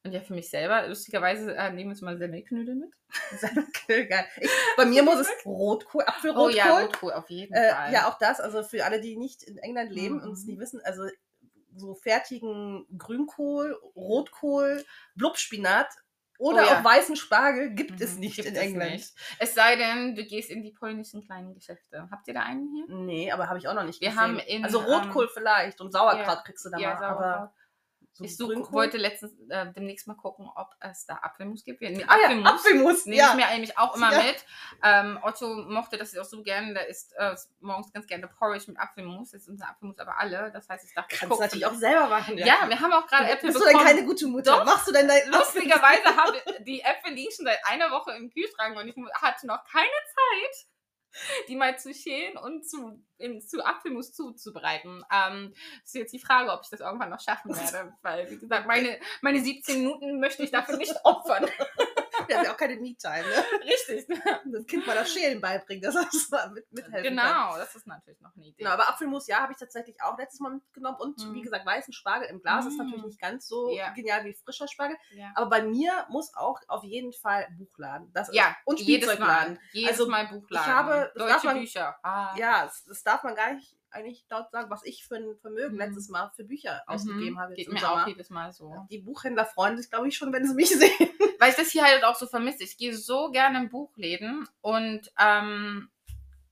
und 0.04 0.12
ja, 0.12 0.20
für 0.20 0.32
mich 0.34 0.48
selber, 0.48 0.86
lustigerweise 0.86 1.54
äh, 1.56 1.70
nehmen 1.70 1.90
wir 1.90 1.94
uns 1.94 2.00
mal 2.02 2.16
Semmelknödel 2.18 2.76
mit. 2.76 2.94
Geil. 3.88 4.26
Ich, 4.40 4.50
bei 4.76 4.84
mir 4.86 5.02
muss 5.02 5.16
es 5.18 5.28
Rotkohl, 5.44 6.04
Oh 6.06 6.08
Apfelrotkohl. 6.08 6.54
ja, 6.54 6.78
Rotkohl 6.78 7.12
auf 7.12 7.28
jeden 7.30 7.52
Äh, 7.54 7.70
Fall. 7.72 7.92
ja, 7.92 8.08
auch 8.08 8.18
das, 8.18 8.40
also 8.40 8.62
für 8.62 8.84
alle, 8.84 9.00
die 9.00 9.16
nicht 9.16 9.42
in 9.42 9.58
England 9.58 9.90
leben 9.90 10.20
und 10.22 10.32
es 10.32 10.44
Mhm. 10.44 10.52
nie 10.52 10.58
wissen, 10.60 10.80
also 10.84 11.02
so 11.76 11.94
fertigen 11.94 12.86
Grünkohl, 12.96 13.72
Rotkohl, 13.96 14.84
Blubspinat 15.14 15.88
oder 16.38 16.62
Oh 16.62 16.66
ja. 16.66 16.80
auch 16.80 16.84
weißen 16.84 17.16
Spargel 17.16 17.70
gibt 17.74 18.00
es 18.00 18.14
Mhm, 18.14 18.20
nicht 18.20 18.36
gibt 18.36 18.48
in 18.48 18.54
es 18.54 18.60
England. 18.62 18.90
nicht. 18.92 19.14
Es 19.38 19.54
sei 19.54 19.76
denn, 19.76 20.14
du 20.14 20.24
gehst 20.24 20.50
in 20.50 20.62
die 20.62 20.72
polnischen 20.72 21.22
kleinen 21.24 21.52
Geschäfte. 21.54 22.08
Habt 22.10 22.26
ihr 22.28 22.34
da 22.34 22.42
einen 22.42 22.68
hier? 22.72 22.86
Nee, 22.88 23.30
aber 23.32 23.48
habe 23.48 23.58
ich 23.58 23.68
auch 23.68 23.74
noch 23.74 23.84
nicht 23.84 24.00
Wir 24.00 24.08
gesehen. 24.10 24.20
haben 24.22 24.38
in, 24.38 24.64
also 24.64 24.78
Rotkohl 24.80 25.24
ähm, 25.24 25.30
vielleicht 25.34 25.80
und 25.80 25.92
Sauerkraut 25.92 26.26
ja, 26.38 26.42
kriegst 26.44 26.64
du 26.64 26.70
da 26.70 26.78
ja, 26.78 26.90
mal, 26.94 26.98
Sauerkraut. 26.98 27.24
aber 27.24 27.54
so 28.18 28.24
ich 28.24 28.36
such, 28.36 28.48
Grünkohl? 28.48 28.72
wollte 28.72 28.96
letztens 28.98 29.32
äh, 29.48 29.72
demnächst 29.72 30.06
mal 30.06 30.14
gucken, 30.14 30.50
ob 30.54 30.74
es 30.80 31.06
da 31.06 31.14
Apfelmus 31.22 31.64
gibt. 31.64 31.80
Nee, 31.80 32.04
ah, 32.06 32.16
ja, 32.16 32.24
Apfelmus 32.24 32.48
Apfelmus, 32.50 33.06
nehme 33.06 33.16
ja. 33.22 33.28
ich 33.30 33.36
mir 33.36 33.46
eigentlich 33.46 33.78
auch 33.78 33.96
immer 33.96 34.12
Ja. 34.12 34.22
mit. 34.22 34.44
Ähm, 34.82 35.18
Otto 35.22 35.54
mochte 35.68 35.96
das 35.96 36.16
auch 36.18 36.24
so 36.24 36.42
gerne. 36.42 36.74
Der 36.74 36.88
isst 36.88 37.14
äh, 37.16 37.34
morgens 37.60 37.92
ganz 37.92 38.06
gerne 38.06 38.28
Porridge 38.28 38.64
mit 38.68 38.78
Apfelmus. 38.78 39.32
Jetzt 39.32 39.42
ist 39.42 39.48
unser 39.48 39.68
Apfelmus 39.70 39.98
aber 39.98 40.18
alle. 40.18 40.50
Das 40.52 40.68
heißt, 40.68 40.84
ich 40.84 40.94
dachte, 40.94 41.14
ich 41.14 41.20
Kannst 41.20 41.30
du 41.30 41.36
guck- 41.36 41.40
natürlich 41.44 41.66
auch 41.66 41.74
selber 41.74 42.08
machen. 42.08 42.36
Ja, 42.38 42.68
wir 42.68 42.80
haben 42.80 42.92
auch 42.92 43.06
gerade 43.06 43.28
Äpfel 43.30 43.50
Bist 43.52 43.60
du 43.60 43.64
denn 43.68 43.78
keine 43.78 44.04
gute 44.04 44.26
Mutter? 44.26 44.56
Doch. 44.58 44.64
Machst 44.64 44.88
du 44.88 44.92
denn 44.92 45.08
dein 45.08 45.28
Lustigerweise 45.30 46.04
haben 46.16 46.34
die 46.64 46.80
Äpfel 46.80 47.12
liegen 47.12 47.30
schon 47.32 47.46
seit 47.46 47.58
einer 47.64 47.90
Woche 47.90 48.12
im 48.12 48.30
Kühlschrank 48.30 48.76
und 48.76 48.88
ich 48.88 48.94
hatte 49.22 49.46
noch 49.46 49.62
keine 49.64 49.86
Zeit, 49.86 50.66
die 51.48 51.56
mal 51.56 51.78
zu 51.78 51.92
schälen 51.92 52.36
und 52.36 52.68
zu, 52.68 53.02
in, 53.18 53.40
zu 53.40 53.64
Apfelmus 53.64 54.12
zuzubereiten. 54.12 55.04
Ähm, 55.12 55.54
ist 55.84 55.94
jetzt 55.94 56.12
die 56.12 56.18
Frage, 56.18 56.52
ob 56.52 56.60
ich 56.62 56.70
das 56.70 56.80
irgendwann 56.80 57.10
noch 57.10 57.20
schaffen 57.20 57.54
werde, 57.56 57.92
weil, 58.02 58.30
wie 58.30 58.38
gesagt, 58.38 58.66
meine, 58.66 58.98
meine 59.20 59.40
17 59.40 59.82
Minuten 59.82 60.20
möchte 60.20 60.42
ich 60.42 60.50
dafür 60.50 60.76
nicht 60.76 60.94
opfern. 61.04 61.46
Wir 62.28 62.36
haben 62.36 62.44
ja 62.44 62.52
auch 62.52 62.56
keine 62.56 62.76
Me-Time, 62.76 63.22
ne? 63.26 63.44
Richtig. 63.64 64.06
Das 64.52 64.66
Kind 64.66 64.86
mal 64.86 64.94
das 64.94 65.10
Schälen 65.12 65.40
beibringen, 65.40 65.82
dass 65.82 65.94
es 66.14 66.30
mal 66.30 66.50
mit, 66.50 66.70
mithelfen 66.72 66.92
kann. 66.94 67.02
Genau, 67.02 67.56
das 67.56 67.74
ist 67.74 67.86
natürlich 67.86 68.20
noch 68.20 68.34
eine 68.36 68.44
Idee. 68.46 68.56
Genau, 68.58 68.70
aber 68.70 68.88
Apfelmus, 68.88 69.26
ja, 69.26 69.40
habe 69.40 69.52
ich 69.52 69.58
tatsächlich 69.58 70.00
auch 70.02 70.16
letztes 70.18 70.40
Mal 70.40 70.50
mitgenommen. 70.54 70.96
Und 71.00 71.18
Mhm. 71.24 71.34
wie 71.34 71.42
gesagt, 71.42 71.66
weißen 71.66 71.92
Spargel 71.92 72.28
im 72.28 72.40
Glas 72.40 72.66
ist 72.66 72.72
Mhm. 72.74 72.78
natürlich 72.84 73.04
nicht 73.04 73.20
ganz 73.20 73.46
so 73.46 73.70
Ja. 73.70 73.90
genial 73.90 74.24
wie 74.24 74.34
frischer 74.34 74.68
Spargel. 74.68 74.96
ja. 75.10 75.32
Aber 75.34 75.48
bei 75.50 75.62
mir 75.62 76.06
muss 76.08 76.34
auch 76.34 76.60
auf 76.68 76.84
jeden 76.84 77.12
Fall 77.12 77.48
Buchladen. 77.58 78.10
Das 78.12 78.32
ja, 78.32 78.48
ist, 78.48 78.56
und 78.64 78.80
jedes 78.80 79.04
Spielzeugladen. 79.10 79.54
Mal. 79.54 79.62
Jedes 79.72 79.90
Also, 79.92 80.08
Mal 80.08 80.26
Buchladen. 80.28 80.66
ich 80.68 80.74
habe- 80.74 81.12
Deutsche 81.16 81.46
man- 81.46 81.58
Bücher. 81.60 81.96
Ah. 82.02 82.34
Ja, 82.36 82.64
das, 82.64 82.84
das 82.84 83.02
darf 83.02 83.22
man 83.24 83.34
gar 83.34 83.52
nicht 83.54 83.76
eigentlich 83.98 84.26
dort 84.28 84.50
sagen, 84.50 84.70
was 84.70 84.84
ich 84.84 85.04
für 85.06 85.16
ein 85.16 85.36
Vermögen 85.40 85.74
Mhm. 85.74 85.80
letztes 85.80 86.08
Mal 86.08 86.30
für 86.34 86.44
Bücher 86.44 86.82
Mhm. 86.86 86.92
ausgegeben 86.92 87.38
habe. 87.40 87.54
Geht 87.54 87.72
mir 87.72 87.78
Sommer. 87.80 88.02
auch 88.04 88.06
jedes 88.06 88.30
Mal 88.30 88.52
so. 88.52 88.86
Die 88.90 88.98
Buchhändler 88.98 89.44
freuen 89.46 89.76
sich, 89.76 89.90
glaube 89.90 90.08
ich, 90.08 90.16
schon, 90.16 90.32
wenn 90.32 90.46
sie 90.46 90.54
mich 90.54 90.68
sehen. 90.78 91.08
weil 91.38 91.50
ich 91.50 91.56
das 91.56 91.70
hier 91.70 91.84
halt 91.84 92.04
auch 92.04 92.16
so 92.16 92.26
vermisse. 92.26 92.64
Ich 92.64 92.76
gehe 92.76 92.94
so 92.96 93.30
gerne 93.30 93.58
in 93.58 93.68
Buchläden 93.68 94.48
und 94.60 95.10
ähm, 95.20 95.90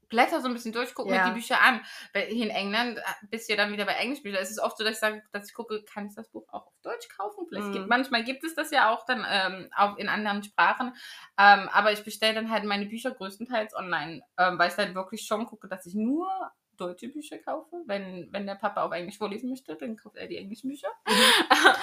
blätter 0.09 0.41
so 0.41 0.47
ein 0.47 0.53
bisschen 0.55 0.73
durch, 0.73 0.95
gucke 0.95 1.11
Ja. 1.13 1.19
mir 1.25 1.25
die 1.25 1.41
Bücher 1.41 1.61
an. 1.61 1.81
Weil 2.13 2.27
hier 2.27 2.45
in 2.45 2.51
England, 2.51 2.99
äh, 2.99 3.03
bis 3.29 3.49
wir 3.49 3.57
dann 3.57 3.73
wieder 3.73 3.85
bei 3.87 3.95
Englischbüchern, 3.95 4.41
ist 4.41 4.53
es 4.53 4.61
oft 4.61 4.79
so, 4.79 4.85
dass 4.85 4.95
ich 4.95 5.01
sage, 5.01 5.21
dass 5.33 5.49
ich 5.49 5.55
gucke, 5.55 5.83
kann 5.83 6.07
ich 6.07 6.15
das 6.15 6.29
Buch 6.31 6.47
auch 6.49 6.69
auf 6.69 6.75
Deutsch 6.83 7.09
kaufen? 7.09 7.45
Vielleicht 7.49 7.69
Mhm. 7.69 7.73
gibt, 7.73 7.89
manchmal 7.89 8.23
gibt 8.23 8.45
es 8.45 8.55
das 8.55 8.71
ja 8.71 8.91
auch 8.95 9.05
dann 9.05 9.27
ähm, 9.29 9.69
auch 9.77 9.97
in 9.97 10.09
anderen 10.09 10.45
Sprachen. 10.45 10.95
Ähm, 11.39 11.69
aber 11.73 11.91
ich 11.93 12.05
bestelle 12.05 12.35
dann 12.35 12.51
halt 12.53 12.63
meine 12.65 12.87
Bücher 12.87 13.11
größtenteils 13.11 13.75
online, 13.75 14.23
ähm, 14.39 14.59
weil 14.61 14.71
ich 14.71 14.77
halt 14.77 14.95
wirklich 14.95 15.23
schon 15.27 15.45
gucke, 15.47 15.67
dass 15.67 15.85
ich 15.87 15.95
nur 15.95 16.29
deutsche 16.77 17.09
Bücher 17.09 17.39
kaufe. 17.39 17.83
Wenn, 17.87 18.29
wenn 18.33 18.47
der 18.47 18.55
Papa 18.55 18.83
auf 18.83 18.93
Englisch 18.93 19.19
vorlesen 19.19 19.51
möchte, 19.51 19.75
dann 19.77 19.97
kauft 19.97 20.17
er 20.17 20.27
die 20.27 20.37
englischen 20.37 20.69
Bücher. 20.69 20.89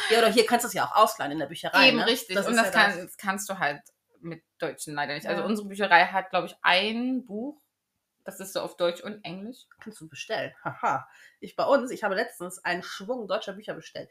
Ja, 0.09 0.19
oder 0.19 0.31
hier 0.31 0.45
kannst 0.45 0.63
du 0.63 0.67
es 0.67 0.73
ja 0.73 0.85
auch 0.85 0.95
ausleihen 0.95 1.31
in 1.31 1.39
der 1.39 1.47
Bücherei. 1.47 1.89
Eben 1.89 1.97
ne? 1.97 2.07
richtig. 2.07 2.35
Das 2.35 2.47
und 2.47 2.55
das, 2.55 2.67
ja 2.67 2.71
kann, 2.71 2.97
das 2.97 3.17
kannst 3.17 3.49
du 3.49 3.59
halt 3.59 3.81
mit 4.21 4.43
Deutschen 4.59 4.93
leider 4.95 5.13
nicht. 5.13 5.27
Also 5.27 5.41
Ja. 5.41 5.47
unsere 5.47 5.67
Bücherei 5.67 6.05
hat, 6.05 6.29
glaube 6.29 6.47
ich, 6.47 6.55
ein 6.61 7.25
Buch. 7.25 7.61
Das 8.25 8.39
ist 8.39 8.53
so 8.53 8.61
auf 8.61 8.77
Deutsch 8.77 9.01
und 9.01 9.23
Englisch. 9.25 9.65
kannst 9.81 9.99
du 9.99 10.07
bestellen. 10.07 10.53
Haha. 10.63 11.07
Ich 11.41 11.55
bei 11.55 11.65
uns, 11.65 11.91
ich 11.91 12.03
habe 12.03 12.15
letztens 12.15 12.63
einen 12.63 12.83
Schwung 12.83 13.27
deutscher 13.27 13.53
Bücher 13.53 13.73
bestellt. 13.73 14.09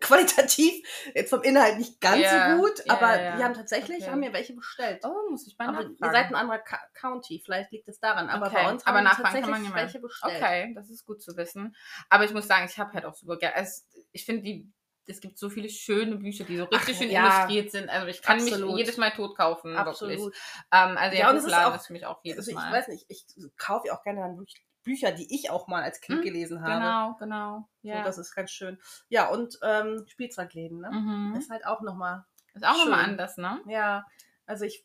Qualitativ, 0.00 0.86
jetzt 1.14 1.30
vom 1.30 1.42
Inhalt 1.42 1.78
nicht 1.78 2.00
ganz 2.00 2.22
Ja, 2.22 2.56
so 2.56 2.62
gut, 2.62 2.84
ja, 2.86 2.92
aber 2.94 3.20
ja. 3.22 3.36
die 3.36 3.44
haben 3.44 3.54
tatsächlich, 3.54 4.02
Okay. 4.02 4.10
haben 4.10 4.20
mir 4.20 4.32
welche 4.32 4.54
bestellt. 4.54 5.02
Oh, 5.04 5.30
muss 5.30 5.46
ich 5.46 5.56
mal 5.58 5.68
aber 5.68 5.76
nachfragen. 5.84 5.96
ihr 6.02 6.10
seid 6.10 6.26
ein 6.28 6.34
anderer 6.34 6.58
Ca 6.58 6.78
County, 6.94 7.42
vielleicht 7.44 7.70
liegt 7.72 7.88
es 7.88 7.98
daran. 8.00 8.28
Aber 8.28 8.46
Okay, 8.46 8.56
bei 8.62 8.70
uns 8.72 8.86
aber 8.86 8.98
haben 8.98 9.04
nachfragen 9.04 9.24
tatsächlich 9.24 9.52
kann 9.54 9.62
man 9.62 9.74
welche 9.74 10.00
bestellt. 10.00 10.34
Okay, 10.42 10.72
das 10.74 10.90
ist 10.90 11.04
gut 11.06 11.22
zu 11.22 11.36
wissen. 11.36 11.74
Aber 12.08 12.24
ich 12.24 12.32
muss 12.32 12.46
sagen, 12.46 12.66
ich 12.70 12.78
habe 12.78 12.92
halt 12.92 13.04
auch 13.04 13.14
super 13.14 13.36
gerne. 13.36 13.66
Ich 14.12 14.24
finde, 14.24 14.42
die 14.42 14.72
es 15.10 15.22
gibt 15.22 15.38
so 15.38 15.48
viele 15.48 15.70
schöne 15.70 16.16
Bücher, 16.16 16.44
die 16.44 16.58
so 16.58 16.64
richtig 16.64 16.96
Ach, 16.96 17.00
schön 17.00 17.10
ja. 17.10 17.22
illustriert 17.22 17.70
sind. 17.70 17.88
Also 17.88 18.08
ich 18.08 18.20
kann 18.20 18.40
Absolut. 18.40 18.72
mich 18.72 18.78
jedes 18.80 18.98
Mal 18.98 19.10
tot 19.12 19.38
kaufen, 19.38 19.70
wirklich. 19.70 19.86
Absolut. 19.88 20.34
Ähm, 20.70 20.98
also 20.98 21.16
Ja, 21.16 21.20
ja, 21.22 21.30
es 21.30 21.36
ist 21.38 21.44
Buchladen 21.44 21.72
auch- 21.72 21.76
ist 21.76 21.86
für 21.86 21.92
mich 21.94 22.04
auch 22.04 22.20
jedes 22.22 22.38
Also 22.40 22.50
ich 22.50 22.56
Mal. 22.56 22.72
weiß 22.74 22.88
nicht, 22.88 23.06
ich 23.08 23.24
kaufe 23.56 23.86
ja 23.86 23.94
auch 23.96 24.02
gerne 24.02 24.20
dann 24.20 24.36
wirklich 24.36 24.62
Bücher, 24.88 25.12
die 25.12 25.32
ich 25.34 25.50
auch 25.50 25.68
mal 25.68 25.82
als 25.82 26.00
Kind 26.00 26.18
Hm, 26.18 26.24
gelesen 26.24 26.62
habe. 26.62 26.80
Genau, 26.80 27.14
genau. 27.18 27.68
So, 27.82 27.88
Ja. 27.90 28.02
das 28.02 28.18
ist 28.18 28.34
ganz 28.34 28.50
schön. 28.50 28.78
Ja, 29.08 29.28
und 29.28 29.58
ähm, 29.62 30.04
Spielzeugläden, 30.08 30.80
ne? 30.80 30.90
mhm. 30.90 31.36
Ist 31.36 31.50
halt 31.50 31.64
auch 31.66 31.82
nochmal 31.82 32.24
Ist 32.54 32.64
auch 32.66 32.76
nochmal 32.78 33.04
anders, 33.04 33.36
ne? 33.36 33.60
Ja, 33.68 34.04
also 34.46 34.64
ich, 34.64 34.84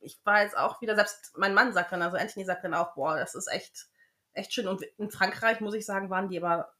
ich 0.00 0.20
war 0.24 0.42
jetzt 0.42 0.56
auch 0.56 0.80
wieder, 0.82 0.94
selbst 0.94 1.32
mein 1.36 1.54
Mann 1.54 1.72
sagt 1.72 1.90
dann, 1.92 2.02
also 2.02 2.16
Anthony 2.16 2.44
sagt 2.44 2.62
dann 2.64 2.74
auch, 2.74 2.94
boah, 2.94 3.16
das 3.16 3.34
ist 3.34 3.48
echt, 3.50 3.86
echt 4.34 4.52
schön. 4.52 4.68
Und 4.68 4.82
in 4.98 5.10
Frankreich, 5.10 5.60
muss 5.60 5.74
ich 5.74 5.86
sagen, 5.86 6.10
waren 6.10 6.28
die 6.28 6.42
aber 6.42 6.72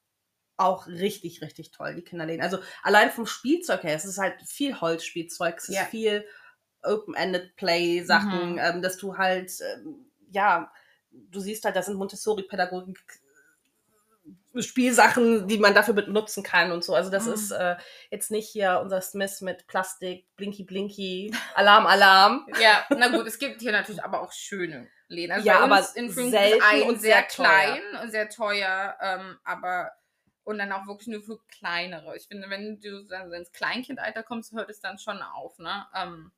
auch 0.56 0.86
richtig, 0.86 1.40
richtig 1.40 1.70
toll, 1.70 1.94
die 1.94 2.02
Kinderläden. 2.02 2.42
Also 2.42 2.58
allein 2.82 3.10
vom 3.10 3.26
Spielzeug 3.26 3.82
her, 3.84 3.94
es 3.94 4.04
ist 4.04 4.18
halt 4.18 4.42
viel 4.42 4.80
Holzspielzeug, 4.80 5.56
es 5.58 5.68
ist 5.68 5.76
Ja. 5.76 5.84
viel 5.84 6.26
Open-Ended 6.82 7.56
Play-Sachen, 7.56 8.52
Mhm. 8.52 8.58
ähm, 8.58 8.82
dass 8.82 8.96
du 8.98 9.16
halt, 9.16 9.52
ähm, 9.60 10.10
ja, 10.30 10.70
du 11.10 11.40
siehst 11.40 11.64
halt, 11.64 11.76
da 11.76 11.82
sind 11.82 11.96
Montessori-Pädagogik. 11.96 12.98
Spielsachen, 14.58 15.46
die 15.46 15.58
man 15.58 15.74
dafür 15.74 15.94
benutzen 15.94 16.42
kann 16.42 16.72
und 16.72 16.82
so. 16.82 16.94
Also 16.94 17.10
das 17.10 17.26
Mhm. 17.26 17.32
ist 17.34 17.50
äh, 17.52 17.76
jetzt 18.10 18.30
nicht 18.30 18.48
hier 18.48 18.80
unser 18.82 19.00
Smith 19.00 19.40
mit 19.40 19.66
Plastik, 19.68 20.26
Blinky 20.36 20.64
Blinky, 20.64 21.32
Alarm, 21.54 21.86
Alarm. 21.86 22.46
Ja, 22.60 22.84
na 22.90 23.08
gut, 23.08 23.26
es 23.26 23.38
gibt 23.38 23.60
hier 23.60 23.72
natürlich 23.72 24.02
aber 24.02 24.20
auch 24.20 24.32
schöne 24.32 24.88
Läden. 25.08 25.32
Also 25.32 25.46
Ja, 25.46 25.60
aber 25.60 25.86
in 25.94 26.10
selten 26.10 26.62
ein 26.62 26.82
und 26.82 27.00
sehr, 27.00 27.12
sehr 27.14 27.28
teuer. 27.28 27.46
klein 27.46 27.82
und 28.02 28.10
sehr 28.10 28.28
teuer, 28.28 28.96
ähm, 29.00 29.38
aber 29.44 29.92
und 30.44 30.58
dann 30.58 30.72
auch 30.72 30.86
wirklich 30.86 31.08
nur 31.08 31.22
für 31.22 31.38
kleinere. 31.46 32.16
Ich 32.16 32.26
finde, 32.26 32.48
wenn 32.50 32.80
du 32.80 33.04
dann 33.04 33.30
ins 33.32 33.52
Kleinkindalter 33.52 34.22
kommst, 34.22 34.52
hört 34.52 34.70
es 34.70 34.80
dann 34.80 34.98
schon 34.98 35.20
auf, 35.22 35.58
ne? 35.58 35.86
Ähm, 35.94 36.32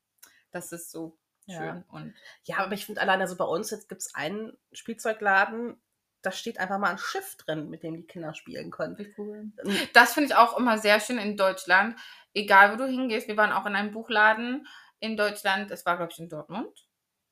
das 0.50 0.72
ist 0.72 0.90
so 0.90 1.16
Ja. 1.50 1.58
schön 1.58 1.84
und 1.88 2.14
Ja, 2.44 2.58
aber 2.58 2.72
ich 2.74 2.86
finde 2.86 3.00
allein, 3.00 3.20
also 3.20 3.36
bei 3.36 3.44
uns 3.44 3.70
jetzt 3.70 3.88
gibt 3.88 4.02
es 4.02 4.14
einen 4.14 4.56
Spielzeugladen, 4.72 5.80
da 6.22 6.32
steht 6.32 6.58
einfach 6.58 6.78
mal 6.78 6.90
ein 6.90 6.98
Schiff 6.98 7.36
drin, 7.36 7.70
mit 7.70 7.82
dem 7.82 7.96
die 7.96 8.06
Kinder 8.06 8.34
spielen 8.34 8.70
können. 8.70 8.98
wie 8.98 9.12
cool. 9.16 9.50
Ähm, 9.64 9.76
Das 9.94 10.12
finde 10.12 10.28
ich 10.28 10.36
auch 10.36 10.56
immer 10.58 10.78
sehr 10.78 11.00
schön 11.00 11.18
in 11.18 11.36
Deutschland. 11.36 11.98
Egal, 12.34 12.72
wo 12.72 12.76
du 12.76 12.86
hingehst. 12.86 13.28
Wir 13.28 13.36
waren 13.36 13.52
auch 13.52 13.66
in 13.66 13.74
einem 13.74 13.92
Buchladen 13.92 14.66
in 15.00 15.16
Deutschland. 15.16 15.70
Es 15.70 15.86
war, 15.86 15.96
glaube 15.96 16.12
ich, 16.12 16.18
in 16.18 16.28
Dortmund. 16.28 16.86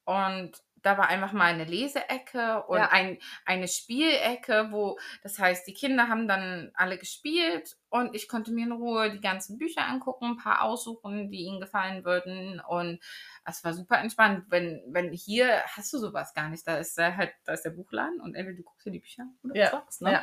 Und 0.04 0.52
da 0.82 0.98
war 0.98 1.08
einfach 1.08 1.32
mal 1.32 1.52
eine 1.52 1.64
Leseecke 1.64 2.62
und 2.64 2.78
Ja. 2.78 2.88
ein, 2.90 3.18
eine 3.44 3.68
Spielecke, 3.68 4.68
wo, 4.70 4.98
das 5.22 5.38
heißt, 5.38 5.66
die 5.66 5.74
Kinder 5.74 6.08
haben 6.08 6.28
dann 6.28 6.70
alle 6.74 6.98
gespielt 6.98 7.76
und 7.88 8.14
ich 8.14 8.28
konnte 8.28 8.52
mir 8.52 8.66
in 8.66 8.72
Ruhe 8.72 9.10
die 9.10 9.20
ganzen 9.20 9.58
Bücher 9.58 9.86
angucken, 9.86 10.26
ein 10.26 10.36
paar 10.36 10.62
aussuchen, 10.62 11.30
die 11.30 11.42
ihnen 11.44 11.60
gefallen 11.60 12.04
würden 12.04 12.60
und 12.66 13.00
es 13.44 13.64
war 13.64 13.72
super 13.74 13.98
entspannt. 13.98 14.44
Wenn, 14.48 14.82
wenn 14.88 15.12
hier 15.12 15.62
hast 15.64 15.92
du 15.92 15.98
sowas 15.98 16.34
gar 16.34 16.48
nicht, 16.50 16.66
da 16.66 16.76
ist 16.78 16.98
halt, 16.98 17.32
da 17.44 17.54
ist 17.54 17.62
der 17.62 17.70
Buchladen 17.70 18.20
und 18.20 18.34
entweder 18.34 18.56
du 18.58 18.62
guckst 18.62 18.86
dir 18.86 18.90
die 18.92 19.00
Bücher 19.00 19.22
an 19.22 19.38
oder 19.42 19.54
Ja, 19.54 19.70
zockst, 19.70 20.02
ne? 20.02 20.12
ja. 20.12 20.22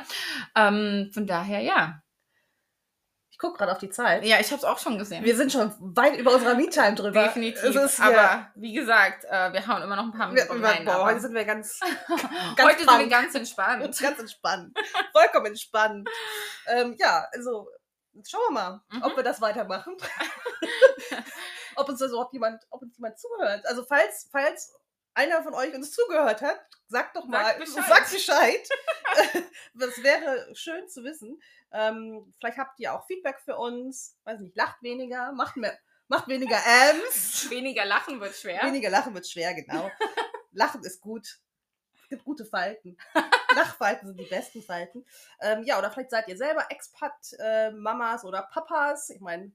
Ähm, 0.68 1.10
von 1.12 1.26
daher, 1.26 1.60
ja. 1.60 2.02
Ich 3.36 3.40
gucke 3.40 3.58
gerade 3.58 3.72
auf 3.72 3.76
die 3.78 3.90
Zeit. 3.90 4.24
Ja, 4.24 4.40
ich 4.40 4.46
habe 4.46 4.56
es 4.56 4.64
auch 4.64 4.78
schon 4.78 4.96
gesehen. 4.96 5.22
Wir 5.22 5.36
sind 5.36 5.52
schon 5.52 5.70
weit 5.78 6.16
über 6.16 6.32
unserer 6.32 6.54
Me-Time 6.54 6.94
drüber. 6.94 7.24
Definitiv. 7.24 7.62
Ist 7.64 8.00
aber 8.00 8.12
ja, 8.14 8.50
wie 8.54 8.72
gesagt, 8.72 9.26
äh, 9.26 9.52
wir 9.52 9.66
hauen 9.66 9.82
immer 9.82 9.94
noch 9.94 10.04
ein 10.04 10.12
paar 10.12 10.28
Minuten 10.28 10.58
wir, 10.62 10.66
rein. 10.66 10.86
boah, 10.86 11.04
heute 11.04 11.20
sind 11.20 11.34
wir 11.34 11.44
ganz, 11.44 11.78
ganz 12.56 12.70
heute 12.70 12.78
sind 12.78 12.98
wir 12.98 13.08
ganz 13.08 13.34
entspannt. 13.34 13.82
ganz 14.00 14.18
entspannt. 14.18 14.74
Vollkommen 15.12 15.46
entspannt. 15.48 16.08
Ähm, 16.66 16.96
ja, 16.98 17.26
also 17.30 17.68
schauen 18.26 18.40
wir 18.48 18.52
mal, 18.52 18.80
Mhm. 18.90 19.02
ob 19.02 19.14
wir 19.14 19.22
das 19.22 19.38
weitermachen. 19.42 19.94
ob 21.76 21.88
uns 21.90 21.98
das 21.98 22.10
überhaupt 22.12 22.32
jemand, 22.32 22.62
ob 22.70 22.80
uns 22.80 22.96
jemand 22.96 23.18
zuhört. 23.18 23.66
Also 23.66 23.84
falls, 23.84 24.30
falls 24.32 24.72
einer 25.16 25.42
von 25.42 25.54
euch 25.54 25.74
uns 25.74 25.92
zugehört 25.92 26.42
hat, 26.42 26.60
sagt 26.88 27.16
doch 27.16 27.24
mal, 27.26 27.44
Sagt 27.58 27.58
Bescheid. 27.58 27.86
sagt 27.86 28.12
Bescheid. 28.12 28.68
das 29.74 30.02
wäre 30.02 30.54
schön 30.54 30.88
zu 30.88 31.02
wissen. 31.04 31.40
Ähm, 31.72 32.32
vielleicht 32.38 32.58
habt 32.58 32.78
ihr 32.78 32.94
auch 32.94 33.06
Feedback 33.06 33.40
für 33.40 33.56
uns. 33.56 34.16
Weiß 34.24 34.40
nicht, 34.40 34.56
lacht 34.56 34.82
weniger, 34.82 35.32
macht 35.32 35.56
mehr, 35.56 35.76
macht 36.08 36.28
weniger 36.28 36.58
Ams. 36.64 37.50
Weniger 37.50 37.84
lachen 37.84 38.20
wird 38.20 38.34
schwer. 38.36 38.62
Weniger 38.62 38.90
lachen 38.90 39.14
wird 39.14 39.26
schwer, 39.26 39.54
genau. 39.54 39.90
Lachen 40.52 40.84
ist 40.84 41.00
gut. 41.00 41.40
Es 42.02 42.08
gibt 42.10 42.24
gute 42.24 42.44
Falten. 42.44 42.96
Lachfalten 43.56 44.06
sind 44.06 44.20
die 44.20 44.26
besten 44.26 44.62
Falten. 44.62 45.04
Ähm, 45.40 45.64
ja, 45.64 45.76
oder 45.78 45.90
vielleicht 45.90 46.10
seid 46.10 46.28
ihr 46.28 46.36
selber 46.36 46.66
Expat-Mamas 46.70 48.24
oder 48.24 48.42
Papas. 48.42 49.10
Ich 49.10 49.20
meine, 49.20 49.50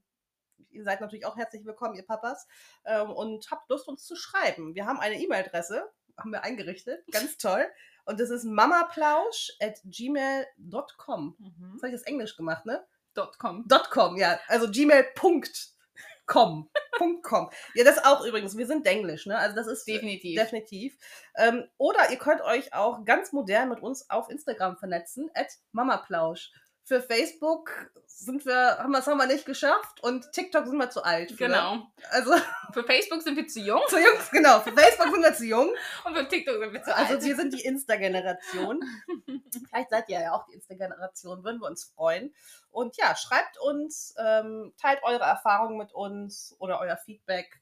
ihr 0.69 0.84
seid 0.84 1.02
natürlich 1.02 1.26
auch 1.26 1.38
herzlich 1.38 1.65
willkommen, 1.65 1.95
ihr 1.95 2.06
Papas. 2.06 2.47
Ähm, 2.86 3.10
und 3.12 3.50
habt 3.52 3.69
Lust, 3.69 3.88
uns 3.88 4.06
zu 4.06 4.15
schreiben. 4.15 4.76
Wir 4.76 4.86
haben 4.86 5.00
eine 5.00 5.19
E-Mail-Adresse, 5.19 5.89
haben 6.17 6.32
wir 6.32 6.43
eingerichtet. 6.43 7.04
Ganz 7.12 7.38
toll. 7.38 7.65
Und 8.06 8.19
das 8.19 8.30
ist 8.30 8.43
mamaplausch 8.43 9.52
at 9.62 9.80
gmail.com. 9.86 11.36
Mhm. 11.38 11.71
Jetzt 11.74 11.84
habe 11.84 11.88
ich 11.88 11.93
das 11.93 12.04
Englisch 12.04 12.36
gemacht, 12.36 12.65
ne? 12.65 12.86
Dot 13.13 13.38
com. 13.39 13.67
.com, 13.89 14.17
ja. 14.17 14.39
Also 14.47 14.71
gmail.com. 14.71 16.69
.com. 17.24 17.50
Ja, 17.74 17.84
das 17.84 18.04
auch 18.04 18.24
übrigens. 18.26 18.56
Wir 18.56 18.67
sind 18.67 18.86
Denglisch, 18.86 19.26
ne? 19.26 19.38
Also 19.38 19.56
das 19.56 19.67
ist 19.67 19.88
Definitiv. 19.88 20.39
definitiv. 20.39 20.97
Ähm, 21.36 21.67
oder 21.78 22.10
ihr 22.12 22.17
könnt 22.17 22.41
euch 22.41 22.74
auch 22.74 23.04
ganz 23.06 23.32
modern 23.34 23.69
mit 23.69 23.82
uns 23.82 24.10
auf 24.10 24.30
Instagram 24.30 24.78
vernetzen, 24.78 25.30
at 25.34 25.47
mamaplausch. 25.71 26.52
Für 26.84 27.02
Facebook 27.02 27.91
sind 28.08 28.46
wir, 28.46 28.78
haben 28.80 28.91
wir, 28.91 28.98
das 29.00 29.08
haben 29.08 29.17
wir 29.17 29.26
nicht 29.28 29.46
geschafft 29.46 30.02
und 30.04 30.32
TikTok 30.32 30.67
sind 30.67 30.78
wir 30.78 30.89
zu 30.89 31.04
alt. 31.04 31.32
Für. 31.32 31.48
Genau. 31.48 31.88
Also 32.10 32.34
Für 32.74 32.84
Facebook 32.84 33.22
sind 33.22 33.36
wir 33.36 33.48
zu 33.48 33.60
jung 33.60 33.82
zu 33.88 33.98
jung, 33.98 34.17
genau. 34.32 34.60
Für 34.62 34.72
Facebook 34.74 35.12
sind 35.12 35.24
wir 35.24 35.34
zu 35.34 35.46
jung. 35.46 35.74
und 36.06 36.15
für 36.15 36.28
TikTok 36.28 36.60
sind 36.60 36.74
wir 36.74 36.84
zu 36.84 36.96
Also 36.96 37.13
alt. 37.15 37.24
wir 37.24 37.36
sind 37.36 37.54
die 37.54 37.62
Insta-Generation. 37.63 38.82
Vielleicht 39.70 39.89
seid 39.89 40.10
ihr 40.10 40.22
ja 40.22 40.34
auch 40.34 40.46
die 40.46 40.54
Insta-Generation, 40.54 41.44
würden 41.44 41.62
wir 41.62 41.67
uns 41.67 41.86
freuen. 41.86 42.34
Und 42.70 42.98
ja, 42.98 43.15
schreibt 43.15 43.60
uns, 43.60 44.13
ähm, 44.17 44.74
teilt 44.80 45.02
eure 45.04 45.24
Erfahrungen 45.24 45.78
mit 45.78 45.94
uns 45.94 46.56
oder 46.60 46.80
euer 46.80 46.98
Feedback. 46.98 47.60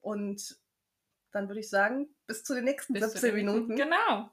Und 0.00 0.58
dann 1.32 1.48
würde 1.48 1.60
ich 1.60 1.70
sagen, 1.70 2.14
bis 2.26 2.44
zu 2.44 2.54
den 2.54 2.64
nächsten 2.64 2.92
Bis 2.92 3.02
zu 3.02 3.08
17 3.18 3.34
den- 3.34 3.34
Minuten. 3.46 3.76
Genau. 3.76 4.30